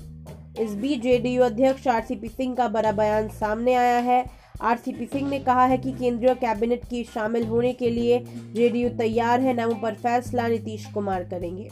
इस 0.60 0.74
बीच 0.74 1.02
जेडीयू 1.02 1.42
अध्यक्ष 1.42 1.86
आरसीपी 1.88 2.28
सिंह 2.28 2.54
का 2.54 2.68
बड़ा 2.68 2.92
बयान 2.92 3.28
सामने 3.28 3.74
आया 3.74 3.98
है। 3.98 4.24
आरसीपी 4.62 5.06
सिंह 5.06 5.28
ने 5.30 5.38
कहा 5.38 5.64
है 5.64 5.78
कि 5.78 5.92
केंद्रीय 5.92 6.34
कैबिनेट 6.34 6.84
की 6.84 7.02
शामिल 7.04 7.46
होने 7.46 7.72
के 7.72 7.90
लिए 7.90 8.18
जेडीयू 8.54 8.88
तैयार 8.88 9.40
है, 9.40 9.54
नामों 9.54 9.74
पर 9.74 9.94
फैसला 9.94 10.48
नीतीश 10.48 10.86
कुमार 10.86 11.24
करेंगे। 11.24 11.68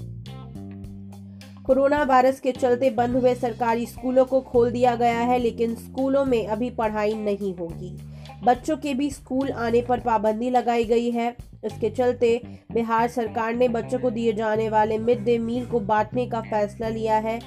कोरोना 1.65 2.03
वायरस 2.03 2.41
के 2.41 2.53
चलते 2.53 2.91
बंद 2.91 3.17
हुए 3.17 3.35
सरकारी 3.35 3.87
स्कूलों 3.87 4.25
को 4.25 4.41
खोल 4.41 4.71
दिया 4.71 4.95
गया 4.95 5.19
है, 5.19 5.39
लेकिन 5.39 5.75
स्कूलों 5.75 6.25
में 6.25 6.47
अभी 6.47 6.71
पढ़ाई 6.71 7.15
नहीं 7.15 7.55
होगी। 7.55 7.97
बच्चों 8.43 8.77
के 8.77 8.93
भी 8.95 9.11
स्कूल 9.11 9.51
आने 9.51 9.81
पर 9.83 10.01
पाबंदी 10.01 10.51
लगाई 10.51 10.85
गई 10.85 11.11
है। 11.11 11.29
इसके 11.65 11.91
चलते 11.91 12.41
बिहार 12.73 13.09
सरकार 13.09 13.55
ने 13.55 13.69
बच्चों 13.69 13.99
को 13.99 14.11
दिए 14.11 14.33
जाने 14.33 14.69
वाले 14.69 14.99
मिड 14.99 15.25
डे 15.25 15.39
मील 15.39 15.67
को 15.67 15.81
बांटने 15.81 16.27
का 16.27 16.41
फैसला 16.41 16.89
लिया 16.89 17.19
है। 17.19 17.39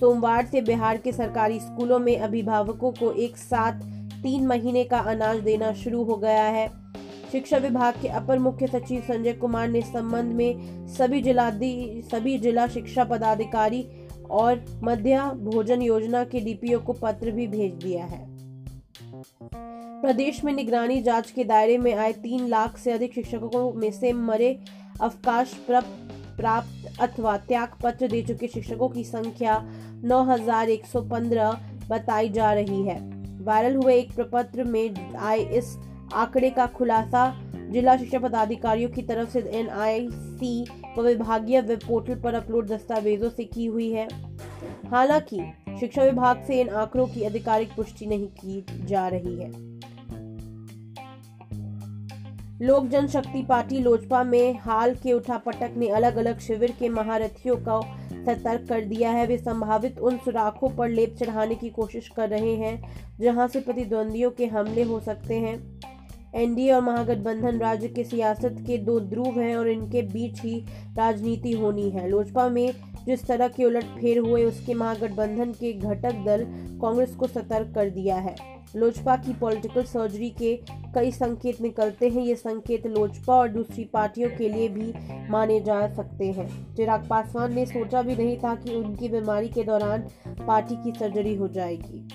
सोमवार 0.00 0.46
से 0.46 0.60
बिहार 0.60 0.96
के 0.96 1.12
सरकारी 1.12 1.58
स्कूलों 1.60 1.98
में 1.98 2.16
अभिभावकों 2.18 2.92
को 2.92 3.10
एक 3.12 3.36
साथ 3.36 3.80
तीन 4.22 4.46
महीने 4.46 4.84
का 4.84 4.98
अनाज 4.98 5.40
देना 5.40 5.72
शुरू 5.72 6.02
हो 6.04 6.16
गया 6.16 6.44
है। 6.44 6.68
शिक्षा 7.32 7.56
विभाग 7.56 7.94
के 8.02 8.08
अपर 8.08 8.38
मुख्य 8.38 8.66
सचिव 8.66 9.00
संजय 9.00 9.32
कुमार 9.32 9.68
ने 9.68 9.80
संबंध 9.82 10.34
में 10.34 10.86
सभी 10.88 11.20
जिला 11.22 11.50
सभी 11.50 12.38
जिला 12.38 12.66
शिक्षा 12.68 13.04
पदाधिकारी 13.04 13.86
और 14.30 14.64
मध्य 14.84 15.30
भोजन 15.36 15.82
योजना 15.82 16.24
के 16.24 16.40
डीपीओ 16.40 16.78
को 16.78 16.92
पत्र 16.92 17.30
भी 17.30 17.46
भेज 17.46 17.72
दिया 17.74 18.04
है। 18.04 18.22
प्रदेश 20.04 20.42
में 20.44 20.52
निगरानी 20.52 21.00
जाँच 21.02 21.30
के 21.30 21.44
दायरे 21.44 21.76
में 21.78 21.94
आए 21.94 22.12
तीन 22.12 22.46
लाख 22.48 22.76
से 22.78 22.90
अधिक 22.92 23.14
शिक्षकों 23.14 23.72
में 23.72 23.90
से 23.90 24.12
मरे 24.12 24.58
अवकाश 25.00 25.52
प्राप्त 25.68 27.00
अथवा 27.00 27.36
त्याग 27.38 27.76
पत्र 27.82 28.08
दे 28.08 28.20
चुके 28.22 28.48
शिक्षकों 28.48 28.88
की 28.88 29.04
संख्या 29.04 29.56
9,115 30.04 31.56
बताई 31.90 32.28
जा 32.28 32.52
रही 32.52 32.82
है। 32.82 32.98
वायरल 33.44 33.76
हुए 33.76 33.94
एक 33.94 34.14
प्रपत्र 34.14 34.64
में 34.64 35.16
आए 35.16 35.38
इस 35.38 35.76
आंकड़े 36.14 36.50
का 36.50 36.66
खुलासा 36.66 37.26
जिला 37.72 37.96
शिक्षा 37.96 38.18
पदाधिकारियों 38.18 38.90
की 38.90 39.02
तरफ़ 39.02 39.30
से 39.30 39.40
एनआईसी 39.60 40.64
व 40.98 41.02
विभागीय 41.02 41.60
वेब 41.60 41.80
पोर्टल 41.88 42.20
पर 42.20 42.34
अपलोड 42.34 42.68
दस्तावेजों 42.68 43.30
से 43.30 43.44
की 43.44 43.66
हुई 43.66 43.90
है। 43.90 44.08
हालाँकि 44.86 45.40
शिक्षा 45.80 46.04
विभाग 46.04 46.44
से 46.46 46.60
इन 46.60 46.68
आंकड़ों 46.68 47.06
की 47.06 47.24
आधिकारिक 47.24 47.74
पुष्टि 47.76 48.06
नहीं 48.06 48.28
की 48.40 48.64
जा 48.86 49.08
रही 49.08 49.38
है। 49.38 49.73
लोक 52.62 52.86
जनशक्ति 52.86 53.42
पार्टी 53.42 53.78
लोजपा 53.78 54.22
में 54.24 54.58
हाल 54.58 54.94
के 54.94 55.12
उठापटक 55.12 55.70
ने 55.76 55.88
अलग 55.88 56.16
अलग 56.16 56.38
शिविर 56.38 56.72
के 56.78 56.88
महारथियों 56.88 57.56
को 57.56 57.80
सतर्क 58.24 58.68
कर 58.68 58.84
दिया 58.84 59.10
है। 59.10 59.26
वे 59.26 59.38
संभावित 59.38 59.98
उन 59.98 60.18
सुराखों 60.18 60.68
पर 60.68 60.88
लेप 60.88 61.16
चढ़ाने 61.18 61.54
की 61.54 61.68
कोशिश 61.68 62.08
कर 62.08 62.28
रहे 62.28 62.54
हैं, 62.56 62.80
जहाँ 63.20 63.48
से 63.48 63.60
प्रतिद्वंदियों 63.60 64.30
के 64.30 64.46
हमले 64.46 64.82
हो 64.82 65.00
सकते 65.00 65.34
हैं। 65.34 65.80
एनडीए 66.34 66.70
और 66.72 66.80
महागठबंधन 66.80 67.58
राज्य 67.58 67.88
के 67.88 68.04
सियासत 68.04 68.56
के 68.66 68.78
दो 68.78 69.00
ध्रुव 69.00 69.40
हैं 69.40 69.56
और 69.56 69.68
इनके 69.68 70.02
बीच 70.02 70.40
ही 70.40 70.58
राजनीति 70.96 71.52
होनी 71.52 71.90
है। 71.90 72.08
लोजपा 72.08 72.48
में 72.48 72.72
जिस 73.06 73.26
तरह 73.26 73.48
के 73.48 73.64
उलट 73.64 73.84
फेर 73.84 74.18
हुए, 74.18 74.44
उसके 74.44 74.74
महागठबंधन 74.74 75.52
के 75.52 75.72
घटक 75.72 76.24
दल 76.26 76.46
कांग्रेस 76.80 77.14
को 77.14 77.26
सतर्क 77.26 77.74
कर 77.74 77.90
दिया 77.90 78.16
है। 78.16 78.34
लोजपा 78.76 79.16
की 79.16 79.32
पॉलिटिकल 79.32 79.82
सर्जरी 79.82 80.30
के 80.30 80.58
कई 80.94 81.10
संकेत 81.10 81.60
निकलते 81.60 82.08
हैं। 82.08 82.22
ये 82.22 82.34
संकेत 82.34 82.86
लोजपा 82.86 83.34
और 83.34 83.48
दूसरी 83.48 83.84
पार्टियों 83.84 84.30
के 84.30 84.48
लिए 84.48 84.68
भी 84.68 84.92
माने 85.30 85.60
जा 85.60 85.86
सकते 85.94 86.30
हैं। 86.32 86.48
चिराग 86.76 87.06
पासवान 87.08 87.54
ने 87.54 87.66
सोचा 87.66 88.02
भी 88.02 88.16
नहीं 88.16 88.36
था 88.36 88.54
कि 88.54 88.74
उनकी 88.74 89.08
बीमारी 89.08 89.48
के 89.48 89.64
दौरान 89.64 90.08
पार्टी 90.46 90.76
की 90.76 90.98
सर्जरी 90.98 91.34
हो 91.34 91.48
जाएगी। 91.48 92.08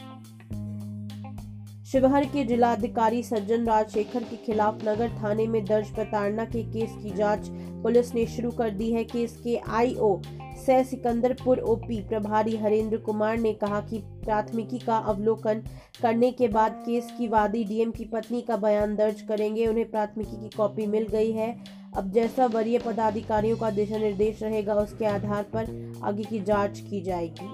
शिवहर 1.85 2.25
के 2.25 2.43
जिलाधिकारी 2.43 3.23
सज्जन 3.23 3.65
राजशेखर 3.65 4.23
के 4.23 4.35
खिलाफ 4.35 4.83
नगर 4.87 5.09
थाने 5.13 5.47
में 5.47 5.63
दर्ज 5.65 5.89
प्रताड़ना 5.89 6.45
के 6.45 6.63
केस 6.63 6.95
की 7.03 7.09
जाँच 7.09 7.47
पुलिस 7.83 8.13
ने 8.15 8.25
शुरू 8.25 8.51
कर 8.51 8.69
दी 8.69 8.91
है। 8.91 9.03
केस 9.03 9.35
के 9.43 9.55
आईओ 9.69 10.15
सह 10.59 10.83
सिकंदरपुर 10.83 11.59
ओपी। 11.59 11.99
प्रभारी 12.01 12.55
हरेंद्र 12.57 12.97
कुमार 12.97 13.37
ने 13.37 13.53
कहा 13.53 13.81
कि 13.81 13.97
प्राथमिकी 13.97 14.79
का 14.79 14.97
अवलोकन 14.97 15.63
करने 16.01 16.31
के 16.31 16.47
बाद 16.47 16.83
केस 16.85 17.11
की 17.17 17.27
वादी 17.27 17.63
डीएम 17.63 17.91
की 17.91 18.05
पत्नी 18.05 18.41
का 18.41 18.57
बयान 18.57 18.95
दर्ज 18.95 19.21
करेंगे। 19.21 19.67
उन्हें 19.67 19.89
प्राथमिकी 19.91 20.41
की 20.41 20.49
कॉपी 20.57 20.85
मिल 20.85 21.07
गई 21.07 21.31
है। 21.31 21.55
अब 21.97 22.11
जैसा 22.11 22.45
वरीय 22.45 22.79
पदाधिकारियों 22.79 23.57
का 23.57 23.69
दिशा 23.69 23.97
निर्देश 23.97 24.43
रहेगा, 24.43 24.73
उसके 24.73 25.05
आधार 25.05 25.43
पर 25.43 25.93
आगे 26.03 26.23
की 26.23 26.39
जाँच 26.39 26.79
की 26.79 27.01
जाएगी। 27.01 27.49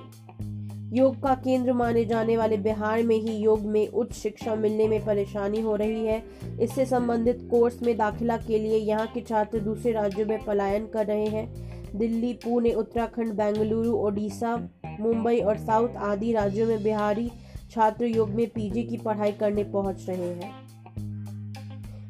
योग 0.98 1.22
का 1.22 1.34
केंद्र 1.36 1.74
माने 1.74 2.04
जाने 2.06 2.38
वाले 2.38 2.58
बिहार 2.58 3.04
में 3.04 3.16
ही 3.16 3.36
योग 3.36 3.66
में 3.66 3.88
उच्च 3.88 4.14
शिक्षा 4.14 4.56
मिलने 4.56 4.88
में 4.88 5.06
परेशानी 5.06 5.62
हो 5.62 5.76
रही 5.76 6.06
है। 6.06 6.24
इससे 6.62 6.86
संबंधित 6.86 7.48
कोर्स 7.52 7.82
में 7.82 7.98
दाखिला 7.98 8.38
के 8.38 8.60
लिए 8.60 8.78
यहाँ 8.78 9.08
के 9.08 9.22
छात्र 9.22 9.60
दूसरे 9.60 9.92
राज्यों 9.92 10.28
में 10.28 10.44
पलायन 10.46 10.86
कर 10.88 11.06
रहे 11.06 11.26
हैं। 11.26 11.75
दिल्ली, 11.96 12.34
पुणे, 12.34 12.74
उत्तराखंड, 12.74 13.34
बेंगलुरु, 13.34 13.92
ओडिशा, 13.92 14.56
मुंबई 15.00 15.40
और 15.40 15.58
साउथ 15.58 15.90
आदि 15.90 16.32
राज्यों 16.32 16.68
में 16.68 16.84
बिहारी 16.84 17.32
छात्र 17.72 18.06
योग 18.06 18.30
में 18.30 18.48
पीजी 18.48 18.84
की 18.84 18.98
पढ़ाई 18.98 19.32
करने 19.32 19.64
पहुँच 19.64 20.06
रहे 20.10 20.34
हैं। 20.34 20.54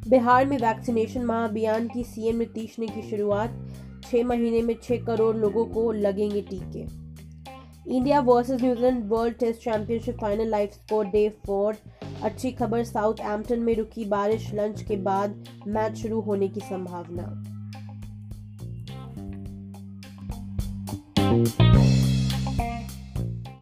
बिहार 0.09 0.45
में 0.45 0.57
वैक्सीनेशन 0.57 1.25
महाअभियान 1.25 1.87
की 1.87 2.03
सीएम 2.03 2.37
नीतीश 2.37 2.79
ने 2.79 2.87
की 2.87 3.01
शुरुआत। 3.01 3.65
छह 4.03 4.23
महीने 4.23 4.61
में 4.61 4.75
छह 4.83 4.97
करोड़ 4.97 5.35
लोगों 5.35 5.65
को 5.65 5.91
लगेंगे 5.91 6.41
टीके। 6.41 6.85
India 7.95 8.19
versus 8.19 8.61
New Zealand 8.61 9.03
world 9.09 9.35
test 9.35 9.61
championship 9.61 10.17
final 10.21 10.47
live 10.47 10.69
score 10.73 11.05
day 11.05 11.27
four. 11.45 11.75
अच्छी 12.23 12.51
खबर 12.51 12.83
साउथ 12.83 13.19
एम्पटन 13.19 13.59
में 13.59 13.75
रुकी 13.75 14.05
बारिश, 14.05 14.53
लंच 14.53 14.81
के 14.81 14.95
बाद 14.97 15.43
मैच 15.67 15.97
शुरू 15.97 16.21
होने 16.21 16.47
की 16.47 16.59
संभावना। 16.59 17.54
Thank 21.43 21.75
you. 21.75 21.84